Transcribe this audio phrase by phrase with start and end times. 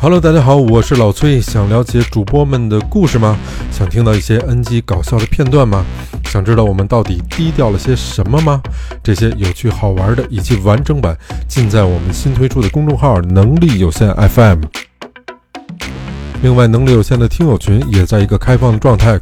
[0.00, 1.40] Hello，大家好，我是老崔。
[1.40, 3.36] 想了解主播们的故事吗？
[3.72, 5.84] 想听到一些 NG 搞笑的片段吗？
[6.26, 8.62] 想知道我们到底低调了些什么吗？
[9.02, 11.18] 这些有趣好玩的以及完整版，
[11.48, 14.60] 尽在我们新推出的公众号“能力有限 FM”。
[16.42, 19.18] 另外，能力有限的听友群也在一个开放的状态。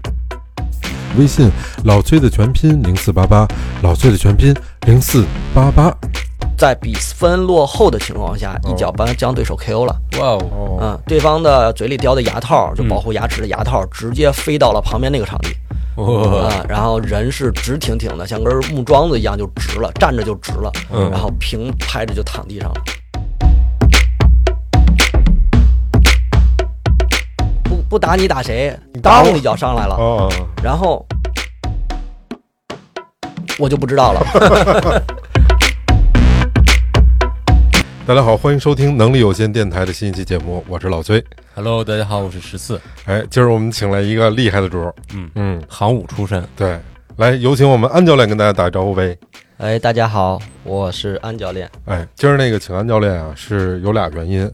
[1.17, 1.51] 微信
[1.85, 3.49] 老崔的全拼零四八八，
[3.81, 4.55] 老崔的全拼
[4.87, 5.91] 零四八八。
[6.57, 9.95] 在比分落后的情况下，一脚把将对手 KO 了。
[10.19, 15.55] 哇哦，哦，嗯，对方的嘴里叼的牙套，就保护牙齿的牙套，直接飞到了旁边那个场地
[15.97, 22.83] 哇，啊，然后人是直挺挺的，像根木桩子一样就直了，站着就直了，嗯然后平拍着就躺地上了。
[27.65, 28.75] 不不打你打谁？
[29.03, 31.05] 打我当一脚上来了，哦，然后
[33.59, 35.05] 我就不知道了。
[38.07, 41.23] 大家好，欢迎收听能力有限电台的新一期节目，我是老崔。
[41.57, 46.79] Hello，大家好，我是十四，哎，今儿我们请来一个厉害的主儿，嗯嗯，行武出身，对，
[47.17, 49.19] 来有请我们安教练跟大家打个招呼呗。
[49.57, 51.69] 哎，大家好，我是安教练。
[51.87, 54.49] 哎，今儿那个请安教练啊，是有俩原因。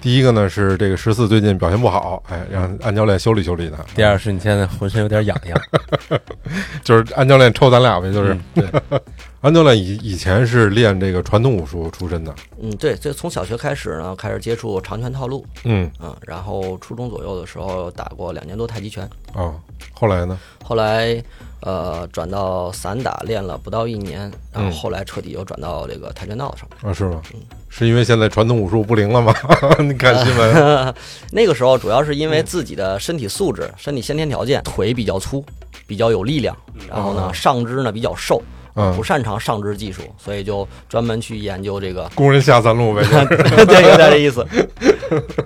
[0.00, 3.84] 第一个呢是这个十四最近表现不好，哎，让安教练修理修理他。
[3.94, 5.60] 第二是你现在浑身有点痒痒，
[6.82, 8.32] 就是安教练抽咱俩呗，就是。
[8.32, 9.00] 嗯对，
[9.44, 15.90] 安教练以以前是练这个传统武术出身的，嗯，对，这从小学开始呢，开始接触长拳套路，嗯。
[16.00, 19.52] 嗯，然后初中左右的时候打过两年多太极拳，啊，
[19.92, 21.22] 后来呢，后来
[21.60, 24.72] 呃转到散打练了不到一年，然后嗯。
[24.72, 26.90] 后来彻底又转到这个跆拳道上面。
[26.90, 27.20] 啊是吗？
[27.34, 27.40] 嗯。
[27.68, 29.34] 是因为现在传统武术不灵了吗？
[29.80, 30.94] 你看新闻，
[31.32, 35.44] 那个时候主要是因为自己的身体素质、身体先天条件，腿比较粗，
[35.86, 36.56] 比较有力量，
[36.88, 38.42] 然后呢上肢呢比较瘦，
[38.74, 43.02] 嗯不，擅长上肢技术，所以就专门去研究这个， 工人下三路呗。
[43.66, 44.44] 对，有点这意思。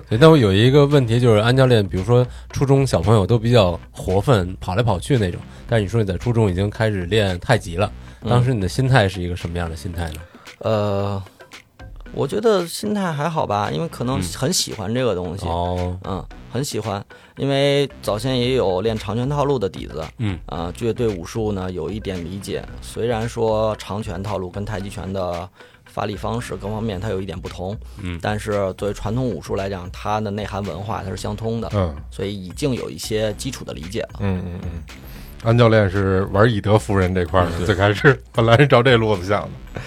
[0.09, 7.91] 对但我有一个问题，就是安教练，比如说初中小朋友都比较活泛，跑来跑去那种，但是你说你在初中已经开始练太极了，
[8.27, 10.21] 当时你的心态是一个什么样的心态呢？
[10.59, 11.23] 呃，
[12.13, 17.03] 我觉得心态还好吧，因为可能很喜欢这个东西，哦，嗯，很喜欢，
[17.37, 22.63] 因为早先也有练长拳套路的底子，嗯，啊、就对武术呢有一点理解。
[22.81, 25.47] 虽然说长拳套路跟太极拳的
[25.85, 28.19] 发力方式各方面它有一点不同，嗯。
[28.21, 31.95] 但是作为传统武术来讲，它的内涵文化它是相通的，嗯。
[32.11, 34.19] 所以已经有一些基础的理解了。
[34.19, 34.83] 嗯嗯嗯，
[35.43, 39.81] 安教练是玩以德服人这块儿的，最开始本来是照这路子想的，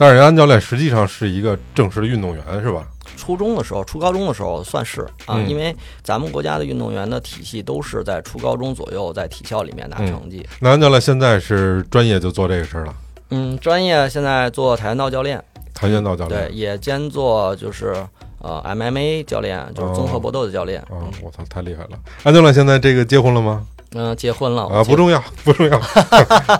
[0.00, 2.86] 但是人安教练实际上是一个正式的运动员，是吧？
[3.16, 10.46] 初中的时候，初高中的时候算是啊，嗯因为咱们国家的运动员的体系都是在初高中左右在体校里面拿成绩。
[10.60, 12.94] 那安教练现在是专业就做这个事儿了，
[13.30, 15.42] 嗯，专业现在做跆拳道教练，
[15.74, 17.92] 跆拳道教练对，也兼做就是
[18.40, 20.80] 呃 MMA 教练，就是综合搏斗的教练。
[20.90, 21.98] 哦，我操，太厉害了！
[22.22, 23.66] 安教练现在这个结婚了吗？
[23.94, 25.78] 嗯、结婚了啊，不重要， 不重要，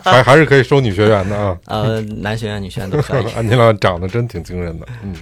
[0.03, 1.56] 还还是可以收女学员的啊。
[1.66, 3.25] 呃，男学员、女学员都可以。
[3.37, 5.15] 安吉拉长得真挺惊人的，嗯。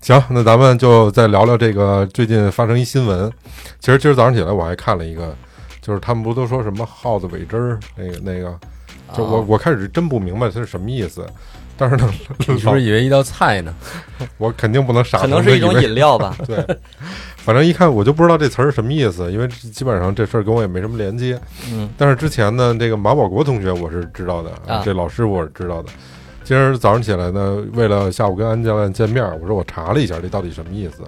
[0.00, 3.32] 行，那咱们就再聊聊这个最近发生一新闻。
[3.80, 5.34] 其实今儿早上起来我还看了一个，
[5.80, 8.56] 就是他们不都说什么耗子尾汁儿那个那个，
[9.16, 11.26] 就我啊我开始真不明白它是什么意思，
[11.76, 12.10] 但是呢，
[12.48, 13.74] 你是不是以为一道菜呢？
[14.38, 16.36] 我肯定不能傻，可能是一种饮料吧。
[16.46, 16.56] 对，
[17.36, 21.38] 反正一看我就不知道这词儿是什么意思，因为基本上这事儿跟我也没什么连接。
[21.72, 25.90] 嗯，但是之前呢，这个马保国同学我是知道的，啊这老师我是知道的。
[26.44, 31.02] 今儿早上起来呢，为了下午跟安教练见面，我说我查了一下这到底什么意思。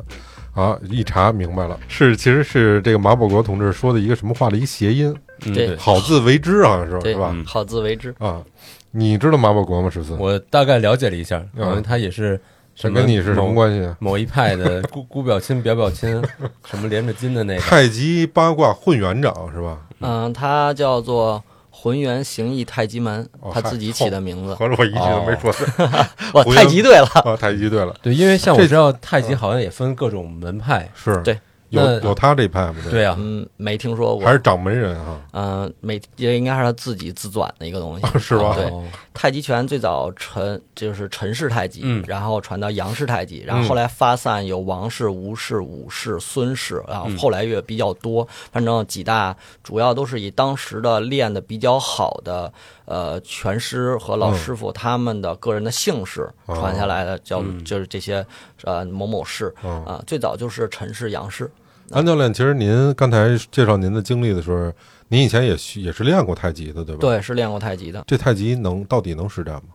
[0.55, 5.15] 啊，一查明白了，是其实是这个马保国同志说的一个什么话的一个谐音，
[5.45, 7.31] 嗯，对好自为之，好像是吧？
[7.33, 8.13] 嗯好自为之。
[8.19, 8.43] 啊，
[8.91, 9.91] 你知道马保国吗？
[9.91, 12.41] 十四，我大概了解了一下，嗯好像他也是
[12.75, 13.97] 什么跟你是什么关系啊？
[14.01, 16.11] 某一派的 姑姑表亲表表亲，
[16.69, 19.79] 什么连着筋的那个，太极八卦混元掌是吧？
[20.01, 24.55] 嗯，他叫做浑元形意太极门哦，他自己起的名字。
[24.57, 25.87] 合着我一句都没说对。
[26.35, 27.07] 哇，太极对了。
[27.25, 31.39] 啊，太极对了，对，因为像我这知道太极好像也分各种门派，是对
[31.71, 32.77] 有有他这一派吗？
[32.91, 34.27] 对啊，嗯，没听说过。
[34.27, 35.21] 还是掌门人啊？
[35.33, 38.55] 嗯，没也应该是他自己自转的一个东西，是吧？
[38.55, 38.85] 对，哦。
[39.13, 42.05] 太极拳最早陈就是陈氏太极，嗯。
[42.07, 43.69] 然后传到杨氏太极，然后嗯。
[43.69, 47.19] 后来发散有王氏、吴氏、武氏、孙氏，然后嗯。
[47.19, 52.53] 后来越比较多，反正几大主要都是以当时的练的比较好的
[52.89, 58.27] 呃拳师和老师傅他们的个人的姓氏哦传下来的，叫嗯就是这些
[58.65, 61.51] 呃某某氏嗯啊，最早就是陈氏、杨氏。
[61.91, 64.73] 安教练，其实您刚才介绍您的经历的时候，
[65.09, 67.01] 您以前也也是练过太极的，对吧？。
[67.01, 68.05] 对，是练过太极的。
[68.07, 69.71] 这太极能到底能实战吗？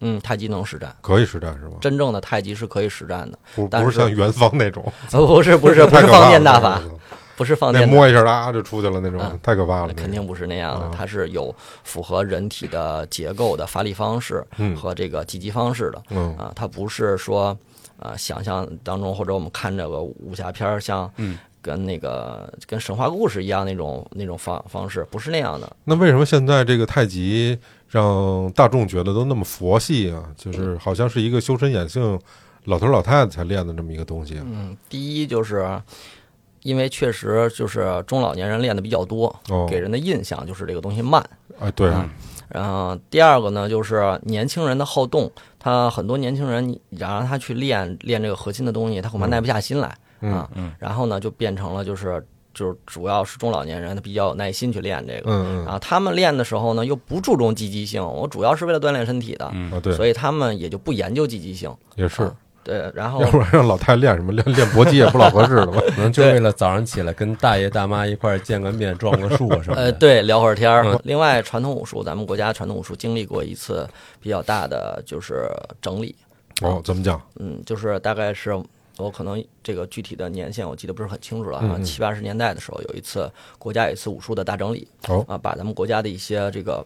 [0.00, 1.72] 嗯，太极能实战，可以实战是吗？
[1.80, 6.80] 真正的太极是可以实战的，不是不是像元方那种， 呃，不是不是不是方便大法，，
[7.36, 11.54] 不是放那电大摸一下啊就出去了那种嗯，太可怕了，肯定不是那样的啊，它是有
[11.84, 14.74] 符合人体的结构的发力方式嗯。
[14.76, 16.02] 和这个击击方式的。
[16.10, 16.36] 嗯。
[16.36, 17.56] 啊，它不是说
[17.98, 21.38] 啊想象当中或者我们看这个武侠片儿像嗯。
[21.62, 25.68] 跟那个跟神话故事一样那种那种方方式，不是那样的。
[25.82, 30.22] 那为什么现在这个太极让大众觉得都那么佛系啊？
[30.36, 32.16] 就是好像是一个修身养性
[32.66, 34.44] 老头老太太才练的这么一个东西啊。
[34.46, 35.68] 嗯，第一就是
[36.66, 41.24] 因为确实就是中老年人练的比较多，哦，给人的印象就是这个东西慢。
[41.60, 42.10] 哎，对，啊
[42.48, 50.50] 然后第二个呢，就是年轻人的好动，他很多年轻人，你让他去练练这个核心的东西，他恐怕耐不下心来、嗯啊。
[50.54, 50.72] 嗯。
[50.78, 52.24] 然后呢，就变成了就是
[52.54, 55.30] 就是主要是中老年人，他比较有耐心去练这个。
[55.30, 55.64] 嗯嗯。
[55.64, 59.72] 然后他们练的时候呢，又不注重积极性，我主要是为了锻炼身体的，嗯。
[59.72, 61.74] 啊，对，所以他们也就不研究积极性。
[61.96, 62.34] 也是，啊
[62.66, 65.80] 对，然后要不然让老太太练什么练练搏击也不老合适了吧？
[65.94, 69.98] 可能就为了早上起来跟大爷大妈一块儿见个面、撞个树啊什么的呃，的。
[69.98, 71.00] 对，聊会儿天儿嗯。
[71.04, 73.88] 另外，传统武术，咱们国家传统武术经历过一次
[74.20, 75.48] 比较大的就是
[75.80, 76.12] 整理，
[76.62, 77.22] 哦，怎么讲？
[77.38, 78.50] 嗯，就是大概是
[78.98, 86.84] 我可能这个具体的年限我记得不是很清楚了啊，嗯嗯七八十年代的时候，有一次国家有一次武术的大整理，哦啊，把咱们国家的一些这个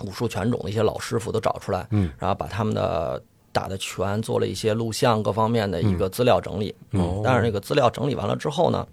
[0.00, 8.86] 武术拳种的一些老师傅都找出来，嗯，然后把他们的打的全做了一些录像各方面的一个资料整理，嗯但是那个资料整理完了之后呢，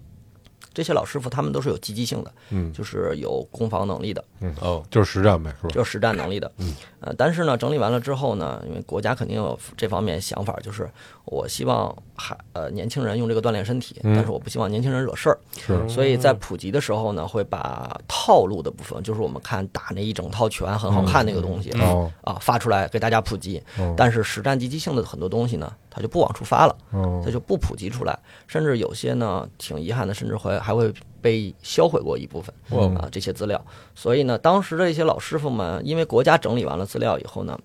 [0.72, 2.72] 这些老师傅他们都是有积极性的，嗯。
[2.72, 4.54] 就是有攻防能力的，嗯。
[4.60, 5.68] 哦，就是实战呗，是吧？
[5.74, 6.50] 就是实战能力的。
[6.58, 10.88] 嗯，呃，但是呢，整理完了之后呢，因为国家肯定有这方面想法，就是
[11.24, 14.14] 我希望还呃年轻人用这个锻炼身体，嗯。
[14.14, 21.70] 但是我不希望年轻人惹事儿，是，所以在普及的时候呢，会把套路的部分，就是我们看打那一整套拳很好看那个东西。
[21.80, 22.10] 哦。
[22.22, 23.94] 啊，发出来给大家普及，哦。
[23.96, 27.20] 但是实战积极性的很多东西呢，它就不往出发了，哦。
[27.24, 33.62] 它就不普及出来，甚至有些呢，挺遗憾的，甚至会还会被销毁过一部分哦啊这些资料。
[33.94, 37.58] 所以呢，当时的一些老师傅们，因为国家整理完了资料以后呢，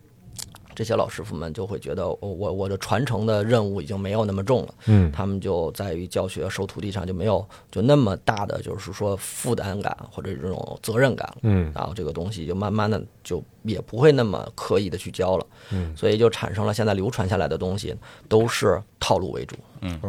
[0.76, 5.12] 这些老师傅们就会觉得，我我我的传承的任务已经没有那么重了，嗯。
[5.12, 11.26] 他们就在于教学收徒弟上就没有就那么大的就是说负担感或者这种责任感。
[11.28, 11.38] 了。
[11.44, 11.72] 嗯。
[11.74, 17.96] 然后这个东西就慢慢的就也不会那么刻意的去教了，嗯，所以就产生了现在流传下来的东西
[18.28, 20.00] 都是套路为主，嗯。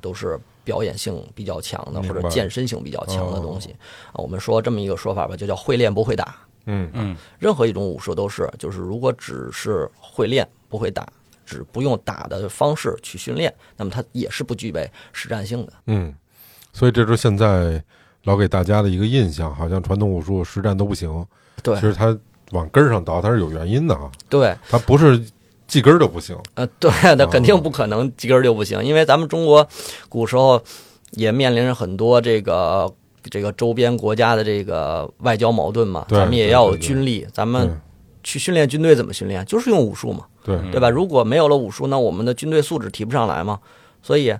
[0.00, 3.70] 都是表演性比较强的或者健身性比较强的东西。
[4.12, 6.36] 啊，我们说这么一个说法吧，就叫会练不会打。
[6.66, 6.88] 嗯。
[6.92, 7.16] 嗯。
[7.38, 11.06] 任何一种武术都是，就是如果只是会练不会打，
[11.44, 15.72] 只不用打的方式去训练，那么它也是不具备实战性的。
[15.86, 16.14] 嗯，
[16.72, 17.82] 所以这是现在
[18.24, 21.24] 老给大家的一个印象，好像传统武术实战都不行。
[21.62, 21.74] 对。
[21.76, 22.16] 其实它
[22.52, 25.20] 往根儿上倒，它是有原因的啊，对，它不是
[25.66, 26.36] 系根儿就不行。
[26.54, 29.66] 呃，对，那肯定不可能几根儿就不行，因为咱们中国
[30.08, 30.62] 古时候
[31.12, 32.92] 也面临着很多这个
[33.30, 37.80] 这个周边国家的这个外交矛盾嘛，咱们也要有军力，咱们
[38.22, 39.44] 去训练军队怎么训练？
[39.46, 40.90] 就是用武术嘛，对，对吧？
[40.90, 43.60] 如果没有了武术，那我们的军队素质提不上来嘛，
[44.02, 44.34] 所以。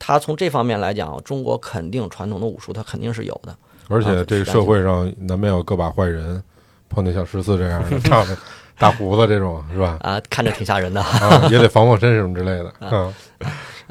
[0.00, 3.52] 他从这方面来讲，中国肯定传统的武术，他肯定是有的。
[3.88, 6.40] 而且这个社会上难免有个把坏人，
[6.88, 8.38] 碰见像十四这样的，
[8.78, 9.98] 大胡子这种是吧？
[10.02, 11.02] 啊，看着挺吓人的。
[11.02, 12.72] 啊，也得防防身什么之类的。
[12.92, 13.12] 嗯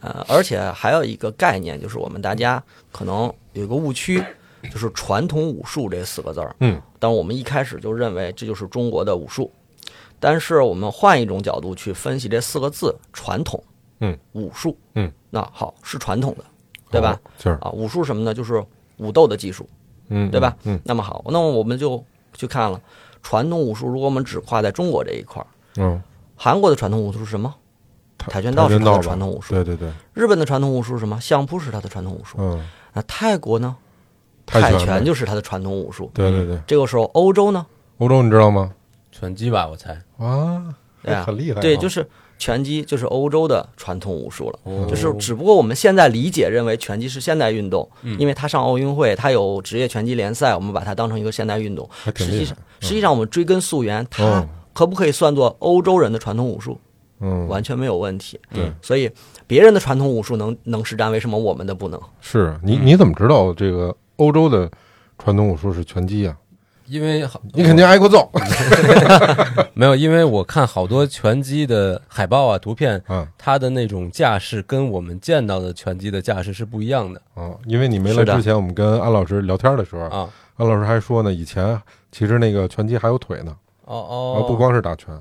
[0.01, 4.23] 呃，而且还有一个概念，就是我们大家可能有一个误区，
[4.71, 6.55] 就是传统武术这四个字儿。
[6.59, 9.51] 嗯，但我们一开始就认为这就是中国的武术，
[10.19, 13.63] 但是我们换一种角度去分析这四个字“传统”，
[14.01, 16.43] 嗯，武术，嗯，那好是传统的，
[16.91, 17.19] 对吧？
[17.39, 18.33] 是啊，武术什么呢？
[18.33, 18.63] 就是
[18.97, 19.67] 武斗的技术，
[20.09, 20.55] 嗯，对吧？
[20.63, 22.79] 嗯那么好，那么我们就去看了
[23.23, 26.01] 传统武术，如果我们只跨在中国这一块儿，嗯，
[26.35, 27.53] 韩国的传统武术是什么？
[28.29, 29.53] 跆拳道是它的传统武术。
[29.53, 31.19] 对对对，日本的传统武术是什么？
[31.19, 32.37] 相扑是它的传统武术。
[32.39, 33.75] 嗯，那泰国呢？
[34.45, 36.09] 泰泰拳就是它的传统武术。
[36.13, 37.65] 对对对，这个时候，欧洲呢？
[37.97, 38.71] 欧洲你知道吗？
[39.11, 39.91] 拳击吧，我猜。
[40.17, 41.61] 啊，对啊很厉害啊。
[41.61, 42.07] 对，就是
[42.37, 44.59] 拳击，就是欧洲的传统武术了。
[44.63, 51.89] 哦就是只不过我们现在理解认为拳击是现代运动，因为它上奥运会，它有职业拳击联赛，我们把它当成一个现代运动。
[52.15, 56.79] 实际上，实际上我们追根溯源，它哦可不可以算作欧洲人的传统武术？
[57.19, 58.39] 嗯，完全没有问题。
[58.53, 59.09] 对，所以
[59.45, 61.99] 别人的传统武术能能实战，为什么我们的不能？
[62.21, 64.69] 是你你怎么知道这个欧洲的
[65.17, 66.37] 传统武术是拳击啊？
[66.85, 68.31] 因为你肯定挨过揍
[69.75, 77.51] 没有，因为我看好多拳击的海报啊、图片，啊它的那种架势跟我们见到的拳击的架势是不一样的啊！
[77.65, 80.29] 因为你没来之前，我们跟安老师聊天的时候，啊。
[80.55, 81.77] 安老师还说呢，以前
[82.09, 85.13] 其实那个拳击还有腿呢，哦啊，哦，不光是打拳。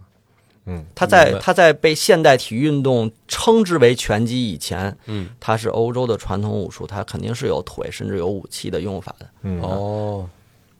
[0.66, 9.26] 嗯他在他在被现代体育运动称之为拳击以前，嗯，它是欧洲的传统武术，它肯定是有腿甚至有武器的用法的。
[9.42, 10.28] 嗯，哦，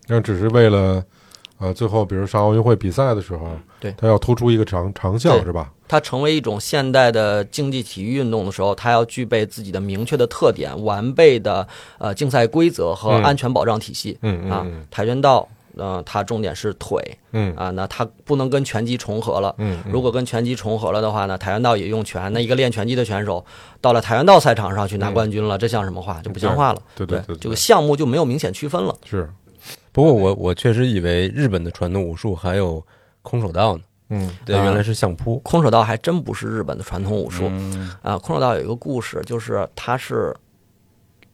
[0.08, 1.04] 那只是为了，
[1.58, 3.94] 呃，最后比如上奥运会比赛的时候，对。
[3.96, 5.72] 他要突出一个长长项是吧？
[5.88, 11.64] 它成为一种现代的竞技体育运动的时候，它要具备自己的明确的特点、完备的
[11.98, 13.22] 呃竞赛规则和嗯。
[13.22, 14.86] 安全保障体系、嗯嗯嗯。
[14.90, 17.00] 跆拳道，呃，它重点是腿
[17.32, 19.54] 嗯啊，那它不能跟拳击重合了。
[19.58, 23.44] 嗯嗯，如果跟拳击重合了的话呢，跆拳道也用拳，那一个练拳击的选手
[23.80, 26.20] 到了跆拳道赛场上去拿冠军了，这像什么话？
[26.22, 26.82] 就不像话了。
[26.94, 28.96] 对对对对这个项目就没有明显区分了。
[29.04, 29.30] 是，
[29.92, 32.82] 不过我我确实以为日本的传统武术还有
[33.22, 35.38] 空手道呢，嗯对，啊原来是相扑。
[35.40, 38.16] 空手道还真不是日本的传统武术嗯啊。
[38.16, 40.34] 空手道有一个故事，就是它是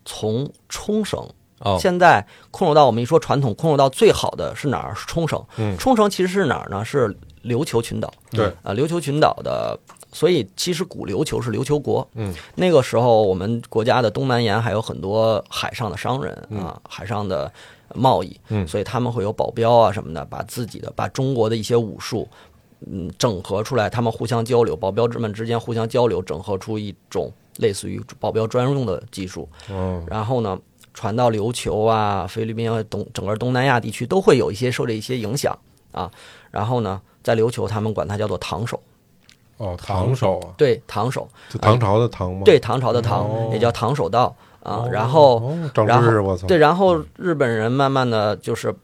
[0.04, 1.24] 从冲绳。
[1.62, 4.94] 哦，现在空手道，我们一说传统空手道最好的是哪儿？
[4.94, 5.42] 是冲绳。
[5.56, 6.84] 嗯冲绳其实是哪儿呢？
[6.84, 8.12] 是琉球群岛。
[8.30, 9.78] 对，啊，琉球群岛的，
[10.12, 12.06] 所以其实古琉球是琉球国。
[12.14, 17.50] 嗯，那个时候我们国家的东南沿还有很多海上的商人嗯啊，海上的
[17.94, 22.28] 贸易，嗯所以他们会有保镖啊什么的，把自己的把中国的一些武术。
[22.90, 29.48] 嗯，整合出来，他们互相交流，保镖之们之间互相交流，整合出一种类似于保镖专用的技术。
[29.70, 30.58] 哦，然后呢，
[30.94, 35.58] 传到琉球啊、菲律宾啊、东整个东南亚地区都会有一些受这一些影响
[35.92, 36.10] 啊。
[36.50, 38.78] 然后呢，在琉球他们管它叫做唐手，
[39.56, 42.42] 哦，唐手啊，对，唐手，就唐朝的唐吗？
[42.44, 44.86] 对，唐朝的唐、哦也叫唐手道啊。
[44.90, 45.42] 然后
[45.86, 48.74] 然后，我操，对，然后日本人慢慢的就是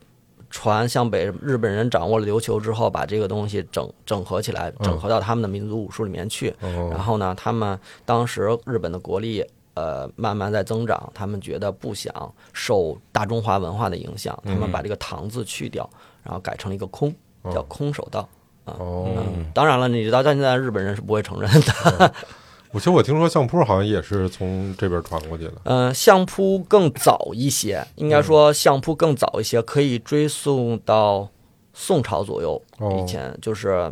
[0.48, 6.54] 传向北，日本人掌握了琉球之后，把这个东西整整合起来，整合到他们的民族武术里面去。
[6.62, 9.44] 哦，然后呢，他们当时日本的国力
[9.78, 12.12] 呃慢慢在增长，他们觉得不想
[12.52, 15.88] 受大中华文化的影响，他们把这个“唐”字去掉，
[16.24, 17.14] 然后改成了一个“空”，
[17.54, 18.28] 叫空手道。
[18.64, 22.12] 哦，嗯，当然了，你知道，到现在日本人是不会承认的。
[22.70, 25.54] 我其实我听说相扑好像也是从这边传过去的。
[25.64, 31.26] 嗯， 相扑更早一些，应该说相扑更早一些，可以追溯到
[31.72, 33.90] 宋朝左右哦以前，就是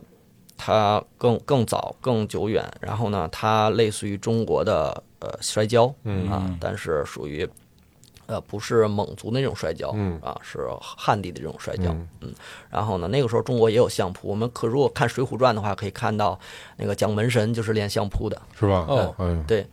[0.56, 2.64] 它更更早、更久远。
[2.80, 6.30] 然后呢，它类似于中国的呃摔跤，嗯。
[6.30, 7.48] 啊，但是属于
[8.26, 10.18] 呃不是蒙族那种摔跤，嗯。
[10.22, 12.34] 啊是汉地的这种摔跤，嗯。
[12.70, 16.38] 然后呢，那个时候中国也有相扑，我们可如果看《水浒传》的话，可以看到
[16.76, 18.84] 那个蒋门神就是练相扑的，是吧？
[18.88, 19.66] 哦嗯，对，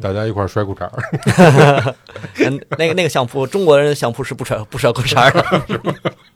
[0.00, 1.94] 大家一块儿摔裤衩儿，
[2.44, 5.30] 嗯，那个那个相扑，中国人的相扑是不穿不穿裤衩儿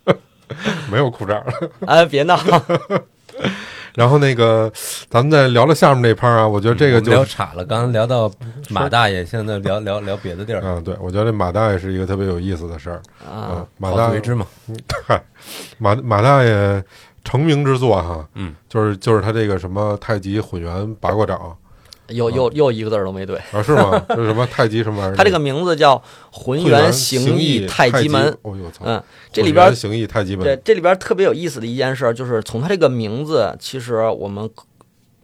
[0.04, 0.18] 的，
[0.90, 1.70] 没有裤衩儿。
[1.86, 2.36] 哎，别闹，
[3.96, 4.70] 然后那个，
[5.08, 8.30] 咱们再聊聊下面这趴儿啊，我觉得这个就是，聊岔了，刚才聊到
[8.68, 12.96] 马大爷，现在聊聊聊别的地儿，嗯，对，我觉得这马大爷是一个特别有意思的事儿。
[13.24, 14.46] 啊嗯，，马大爷，自为之嘛。
[15.08, 15.20] 嗨，
[15.78, 16.84] 马马大爷
[17.24, 21.56] 成名之作哈，嗯，就是就是他这个什么太极混元八卦掌
[22.08, 24.00] 又又又一个字儿都没对，啊，是吗？
[24.08, 25.16] 这是什么太极什么玩意儿？
[25.16, 28.84] 他这个名字叫浑混元形形意太极门，哦呦操！
[28.84, 34.48] 嗯，这里边形意太极门，对这里边特别有意思的一件事，就是从他这个名字，其实我们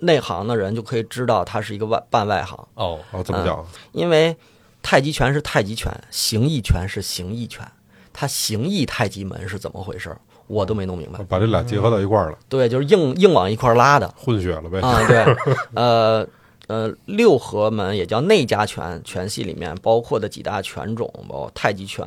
[0.01, 4.37] 内行的人就可以知道他是一个外半外行，哦，哦，这么讲，因为
[4.83, 7.65] 太极拳是太极拳，形意拳是形意拳，
[8.13, 10.17] 他形意太极门是怎么回事？
[10.49, 11.21] 我都没弄明白。
[11.29, 14.81] 把这俩结合到一块儿了，对，就是硬硬往一块儿拉的混血了呗。
[14.81, 15.37] 啊，对，
[15.75, 16.27] 呃
[16.69, 22.05] 呃，六合门也叫内家拳，拳系里面包括的几大拳种，包括太极拳、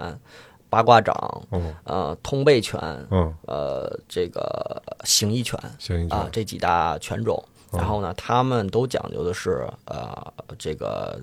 [0.69, 1.75] 八卦掌、嗯。
[1.83, 2.79] 呃通背拳、
[3.11, 7.43] 嗯，呃这个形意拳行，啊这几大拳种。
[7.71, 11.19] 然后呢，他们都讲究的是呃这个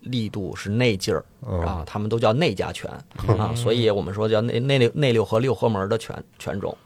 [0.00, 1.60] 力度是内劲儿嗯。
[1.62, 2.88] 啊，他们都叫内家拳
[3.36, 6.76] 啊，所以我们说叫内内六内六合六合门的拳拳种。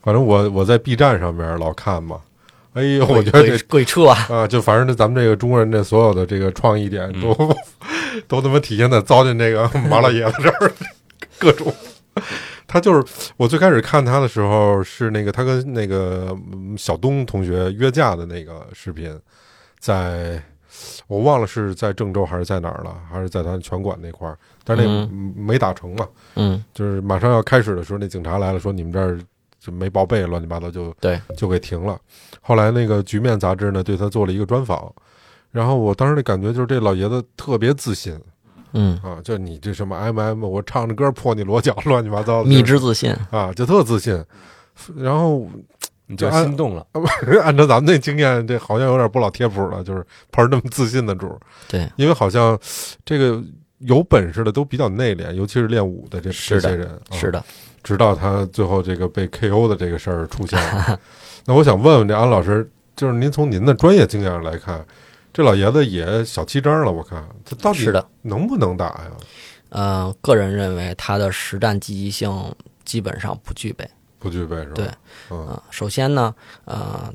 [0.00, 2.22] 反正我我在 B 站上面老看嘛，
[2.72, 4.16] 哎呦，我觉得这鬼鬼畜啊！
[4.30, 7.34] 啊，就反正这咱们这个中国人这所有的这个创意点都、
[8.28, 10.72] 都他妈体现在糟践这个马老爷子这儿，
[11.38, 11.72] 各种。
[12.68, 19.12] 他就是我最开始看他的时候是那个他跟那个嗯小东同学约架的那个视频，
[19.80, 20.40] 在
[21.08, 29.18] 我忘了是在郑州还是在哪儿了，还是在他拳馆那块儿，但是那嗯没打成嘛，嗯，就是马上要开始的时候，那警察来了，说你们这儿
[29.60, 32.00] 就没报备，乱七八糟就对，就给停了。
[32.40, 34.92] 后来那个《局面》杂志呢，对他做了一个专访，
[35.52, 38.18] 然后我当时的感觉就是这老爷子特别自信。
[38.72, 43.14] 嗯，啊，就你这什么 M M，我唱着歌破你裸脚，乱七八糟的，蜜就是汁自信。
[43.30, 44.24] 啊，就特自信。
[44.96, 45.46] 然后
[46.06, 46.86] 你就心动了，
[47.42, 51.38] 按照咱们那经验，这好像有点不老贴谱了，就是碰上这么自信的主儿，
[51.68, 52.58] 对，因为好像
[53.04, 53.42] 这个
[53.78, 57.16] 有本事的都比较内敛，尤其是练武的这这些人，啊。
[57.16, 57.44] 是的，
[57.82, 60.98] 直到他最后这个被 KO 的这个事儿出现了。
[61.46, 64.84] 那我想问问这安老师，就是您从您的专业经验上来看，
[65.32, 69.10] 这老爷子也小七张了，我看他到底是的能不能打呀？
[69.70, 72.30] 呃，个人认为他的实战积极性
[72.84, 73.88] 基本上不具备。
[74.18, 74.74] 不具备是吧？
[74.74, 74.90] 对，
[75.30, 76.34] 嗯啊，首先呢，
[76.66, 77.10] 呃，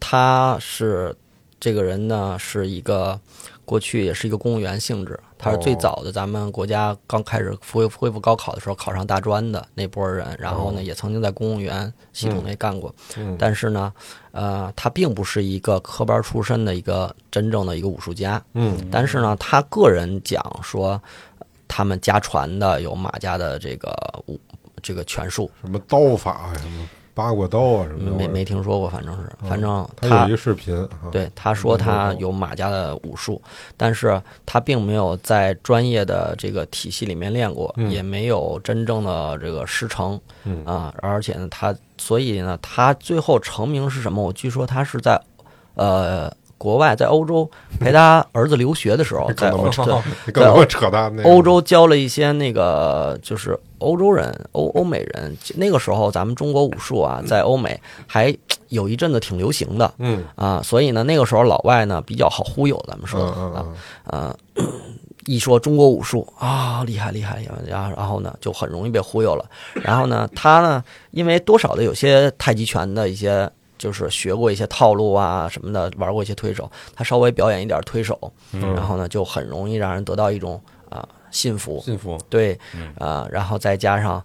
[0.00, 1.14] 他是
[1.60, 3.20] 这个人呢是一个
[3.64, 5.78] 过去也是一个公务员性质，他是最哦。
[5.78, 10.82] 早的咱们国家刚开始恢恢复高考的时候考上大专的那波人，然后呢哦。
[10.82, 13.36] 也曾经在公务员系统内干过，嗯。
[13.38, 13.92] 但是呢，
[14.32, 18.88] 呃，他并不是一个科班出身的一个真正的一个武术家，嗯。
[18.90, 21.00] 但是呢，他个人讲说，
[21.68, 23.94] 他们家传的有马家的这个
[24.26, 24.40] 武
[24.82, 33.40] 这个拳术，什么刀法呀，什么八过刀啊什么的，没没听说过，反正是，反正他他有一个视频，啊对他说他有马家的武术，
[33.76, 37.90] 但是他并没有在专业的这个体系里面练过，嗯。
[37.90, 40.64] 也没有真正的这个师承嗯。
[40.64, 44.20] 啊，而且呢，他所以呢，他最后成名是什么？
[44.20, 45.20] 我据说他是在
[45.74, 47.48] 呃国外，在欧洲
[47.80, 49.94] 陪他儿子留学的时候， 在欧搞那么扯对
[50.26, 55.36] 你干嘛扯淡那个欧洲教了一些那个就是欧洲人、欧欧美人。
[55.56, 58.34] 那个时候，咱们中国武术啊，在欧美还
[58.68, 63.66] 有一阵子挺流行的嗯啊，所以呢，那个时候老外呢比较好忽悠，咱们说嗯啊
[64.10, 64.36] 嗯啊，
[65.26, 69.44] 一说中国武术啊，厉害厉害厉害，然后然后呢就很容易被忽悠了。
[69.74, 73.50] 然后呢，他呢因为多少的有些太极拳的一些。
[73.76, 78.18] 就是学过一些套路啊什么的，玩过一些推手，他稍微表演一点推手，
[78.52, 78.74] 嗯。
[78.74, 81.80] 然后呢就很容易让人得到一种啊、信服。
[81.84, 82.92] 信服，对，嗯。
[82.98, 84.22] 啊、然后再加上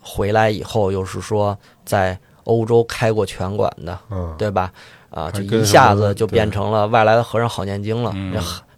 [0.00, 4.72] 回来以后又是说在欧洲开过拳馆的，嗯，对吧？
[5.10, 8.14] 啊、还就一下子就变成了外来的和尚好念经了，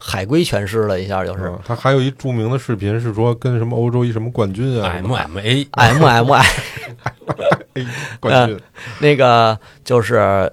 [0.05, 1.45] 海海归诠释了一下就是。
[1.45, 6.25] 嗯他还有一著名的视频是说跟什么欧洲一什么冠军啊，MMA MMA
[8.21, 8.61] 冠军，
[9.01, 10.51] 那个就是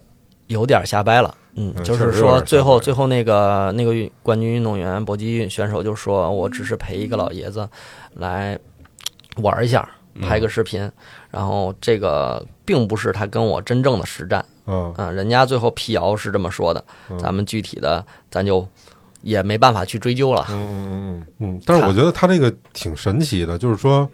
[0.47, 7.67] 有点瞎掰了，嗯，嗯就是说最后最后那个那个运冠军运动员搏击选手就说，我只是陪一个老爷子
[8.13, 8.57] 来
[9.37, 9.87] 玩一下，
[10.21, 10.89] 拍个视频，
[11.31, 14.93] 然后这个并不是他跟我真正的实战，嗯。
[14.97, 16.83] 嗯，人家最后辟谣是这么说的，
[17.19, 18.67] 咱们具体的咱就
[19.21, 24.09] 也没办法去追究了，嗯嗯嗯嗯，但是我觉得他这个挺神奇的，就是说，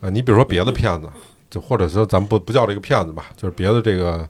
[0.00, 1.08] 呃，你比如说别的骗子，
[1.50, 4.28] 就或者说咱们不不叫这个骗子吧，就是别的这个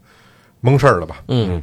[0.60, 1.62] 蒙事儿的吧，嗯。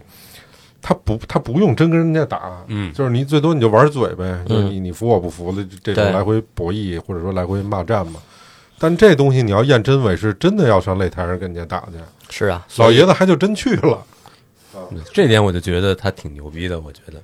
[0.84, 2.92] 他不他不用真跟人家打，嗯。
[2.92, 8.20] 就是你最多你就玩嘴呗，就是你你服我不服的这种来回博弈或者说来回骂战嘛。
[8.80, 12.00] 但这东西你要验真伪，是真的要上擂台上跟人家打去，
[12.32, 14.04] 是啊，老爷子还就真去了。
[15.14, 17.14] 这点我就觉得他挺牛逼的，我觉得。
[17.14, 17.20] 是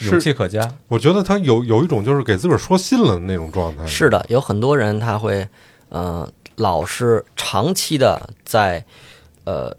[0.00, 0.70] 勇气可嘉。
[0.88, 3.86] 我觉得他有有一种就是给自个儿说信了的那种状态。
[3.86, 5.48] 是的，有很多人他会，
[5.88, 8.84] 呃，老是长期的在，
[9.44, 9.74] 呃，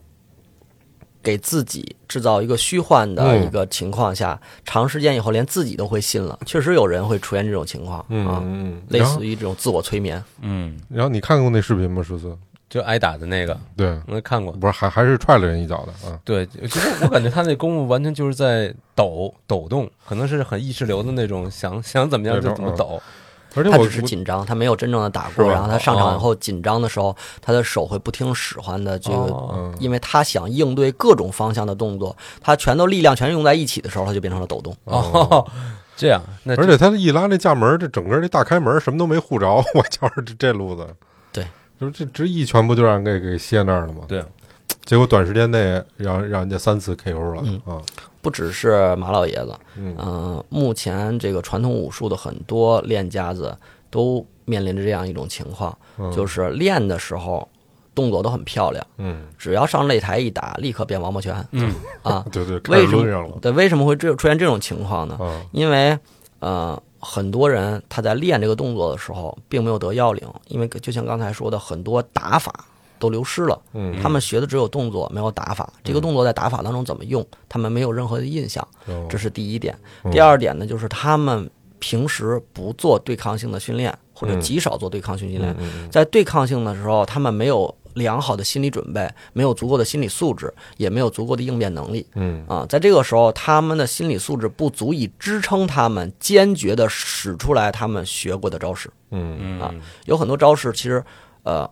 [1.21, 6.39] 给自己制造一个虚幻的嗯一个情况下，长时间以后连自己都会信了。
[6.45, 8.43] 确实有人会出现这种情况嗯啊，
[8.87, 10.23] 类似于这种自我催眠。
[10.41, 12.01] 嗯，然后你看过那视频吗？
[12.01, 12.37] 十四？
[12.69, 14.51] 就挨打的那个，对，我看过。
[14.53, 16.19] 不是还还是踹了人一脚的啊？
[16.25, 23.01] 对，其实我感觉他那功夫完全就是在抖抖动，可能是很意识流的那种，想 想怎么样就怎么抖。
[23.49, 25.49] 他而且我只是紧张，他没有真正的打过。
[25.49, 34.75] 然后他上场以哦后紧张的时候，他的手会不听使唤的这个哦嗯因为他想应对各种方向的动作，他全都力量全用在一起的时候，他就变成了抖动。
[34.83, 35.49] 哦，
[35.95, 40.85] 这样，那而且他一拉那架门，这整个这大开门什么都没护着， 我瞧着这这路子。
[41.79, 44.03] 对，就是这这一拳不就让人给给卸那儿了吗？
[44.07, 44.23] 对，
[44.85, 47.81] 结果短时间内让让人家三次 KO 了、嗯啊！
[48.21, 53.55] 不只是马老爷子，嗯嗯、目前这个传统武术的很多练家子
[53.89, 57.47] 都面临着这样一种情况，嗯就是练的时候
[57.95, 62.25] 动作都很漂亮，嗯，只要上擂台一打，立刻变王八拳嗯啊！
[62.31, 63.37] 对对，为什么？
[63.41, 65.15] 对，为什么会这出现这种情况呢？
[65.21, 65.41] 啊！
[65.51, 65.97] 因为
[66.39, 72.65] 呃，很多人他在练这个动作的时候，并没有得要领，因为就像刚才说的，很多打法
[72.99, 73.57] 都流失了。
[73.73, 75.71] 嗯他们学的只有动作，没有打法。
[75.85, 79.73] 这个动作在打法当中怎么用，他们没有任何的印象，哦这是第一点。
[80.03, 85.55] 嗯第二点呢，就是他们平时不做对抗性的训练，或者嗯极少做对抗性训练。
[85.89, 92.05] 在对抗性的时候，他们没有良好的心理准备，没有足够的心理素质，也没有足够的应变能力。
[92.15, 98.89] 嗯啊，在这个时候，他们的心理素质不足以支撑他们坚决的使出来他们学过的招式。
[99.11, 99.73] 嗯嗯啊
[100.05, 101.03] 有很多招式其实，
[101.43, 101.69] 呃，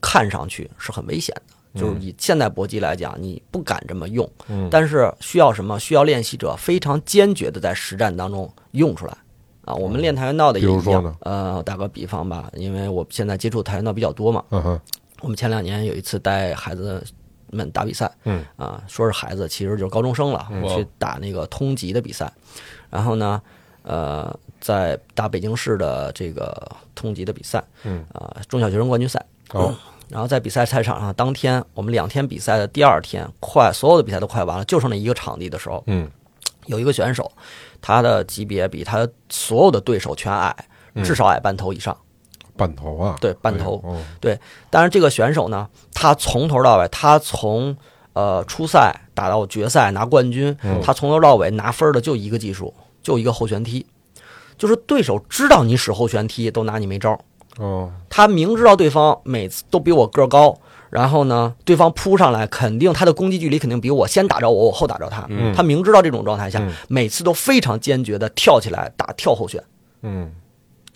[0.00, 1.34] 看上去是很危险
[1.74, 5.78] 的，就是以现代搏击来讲，你不敢这么用，嗯但是需要什么？
[5.78, 9.16] 需要练习者非常坚决的在实战当中用出来。
[9.64, 11.14] 啊，我们练跆拳道的也一样。
[11.20, 14.80] 呃，打个比方吧，因为我现在接触跆拳道比较多嘛，嗯哼
[15.20, 17.02] 我们前两年有一次带孩子
[17.50, 18.44] 们打比赛，嗯。
[18.56, 22.32] 啊，说是孩子，其实就是高中生了，嗯去打那个通级的比赛，
[22.90, 23.40] 然后呢，
[23.82, 28.04] 呃，在打北京市的这个通级的比赛，嗯。
[28.12, 29.74] 啊，中小学生冠军赛，哦。
[30.08, 36.10] 然后在比赛赛场上，当天我们两天比赛的第二天，快所有的比赛都快完了，就剩那一个场地的时候，嗯
[36.64, 37.30] 有一个选手，
[37.82, 40.56] 他的级别比他所有的对手全矮，
[41.04, 41.94] 至少矮半头以上。
[42.58, 43.80] 半头啊，对半头。
[43.84, 44.38] 哎呦哦。
[44.68, 47.74] 但是这个选手呢，他从头到尾，他从
[48.12, 50.80] 呃初赛打到决赛拿冠军，嗯。
[50.82, 53.86] 他从头到尾拿分的就一个技术，就一个后旋踢，
[54.58, 57.18] 就是对手知道你使后旋踢，都拿你没招。
[57.58, 57.90] 哦。
[58.10, 60.58] 他明知道对方每次都比我个儿高，
[60.90, 65.24] 然后呢，对方扑上来，肯定他的攻击距离肯定比我先打着我，我后打着他。
[65.28, 65.54] 嗯。
[65.54, 66.74] 他明知道这种状态下，嗯。
[66.88, 69.62] 每次都非常坚决的跳起来打跳后旋，
[70.02, 70.32] 嗯，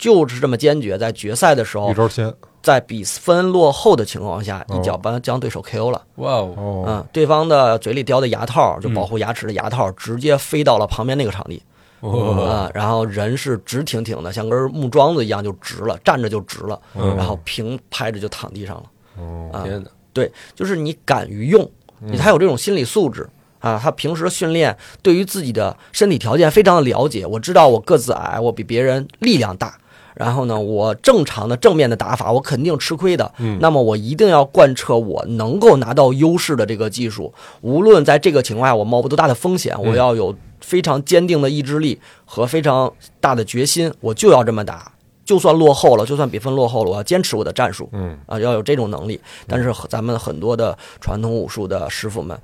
[0.03, 6.01] 就是这么坚决，在决赛的时候一，招鲜在比分落后的情况下，哦一脚把将对手 KO 了。
[6.15, 11.61] 哇哦，哦嗯，对方的嘴里叼的牙套，就保护牙齿的牙套，直接飞到了旁边那个场地。
[12.01, 18.83] 哇啊，然后人是直挺挺的，像根木桩子一样就直了，站着就直了，嗯然后平拍着就躺地上了。
[19.17, 23.79] 哦啊，天哪，对，就是你敢于用，你才有这种心理素质啊。
[23.81, 27.25] 他平时训练，对于自己的身体条件非常的了解。
[27.25, 29.77] 我知道我个子矮，我比别人力量大，
[30.15, 33.31] 然后呢，我正常的正面的打法，我肯定吃亏的。
[33.39, 44.91] 嗯那么我一定要贯彻我能够拿到优势的这个技术，无论在这个情况下我冒不多大的风险，我要有非常坚定的意志力和非常大的决心，我就要这么打。
[45.25, 47.87] 就算落后了，就算比分落后了，我要坚持我的战术。
[47.93, 49.17] 嗯啊，要有这种能力。
[49.47, 52.37] 但是咱们很多的传统武术的师傅们，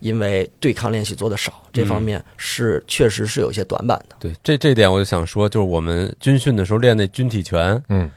[0.00, 4.16] 因为对抗练习做的少，这方面是确实是有一些短板的。
[4.18, 8.10] 对这这点我就想说，就是我们军训的时候练那军体拳，嗯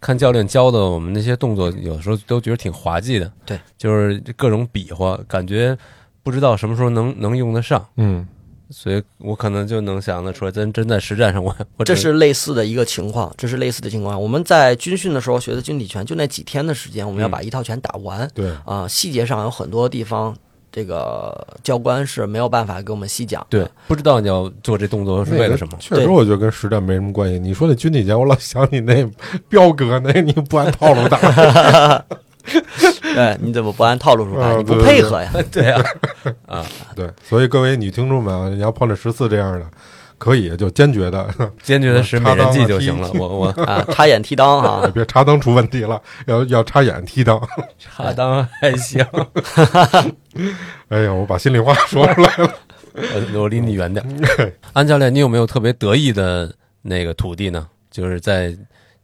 [0.00, 3.32] 看教练教的我们那些动作，有时候都觉得挺滑稽的。
[3.44, 5.76] 对，就是各种比划，感觉
[6.22, 8.26] 不知道什么时候能能用得上，嗯
[8.70, 14.20] 所以我可能就能想得出来，真真在实战上我我这是类似的一个情况，这是类似的情况。
[14.20, 18.28] 我们在军训的时候学的军体拳，就那几天的时间，我们要把一套拳打完。
[18.34, 20.34] 对啊、细节上有很多地方，
[20.74, 23.46] 这个教官是没有办法给我们细讲的。
[23.48, 25.96] 对，不知道你要做这动作是为了什么那个。
[25.96, 27.38] 确实，我觉得跟实战没什么关系。
[27.38, 29.08] 你说那军体拳，我老想你那
[29.48, 31.16] 彪哥那，你不按套路打，
[33.14, 34.42] 对，你怎么不按套路出牌？
[34.42, 35.30] 啊你不配合呀？
[35.52, 35.70] 对
[36.46, 39.64] 啊，对，所以各位女听众们啊，你要碰着十四这样的，
[40.18, 41.28] 可以就坚决的，
[41.62, 43.10] 坚决的使 美人计就行了。
[43.14, 47.40] 我我啊， 插眼踢裆啊，别插裆出问题了，要要插眼踢裆。
[47.78, 49.04] 插裆还行，
[50.88, 52.54] 哎呀，我把心里话说出来了。
[52.94, 54.04] 我我离你远点。
[54.72, 57.66] 安教练，你有没有特别得意的那个徒弟呢？
[57.90, 58.56] 就是在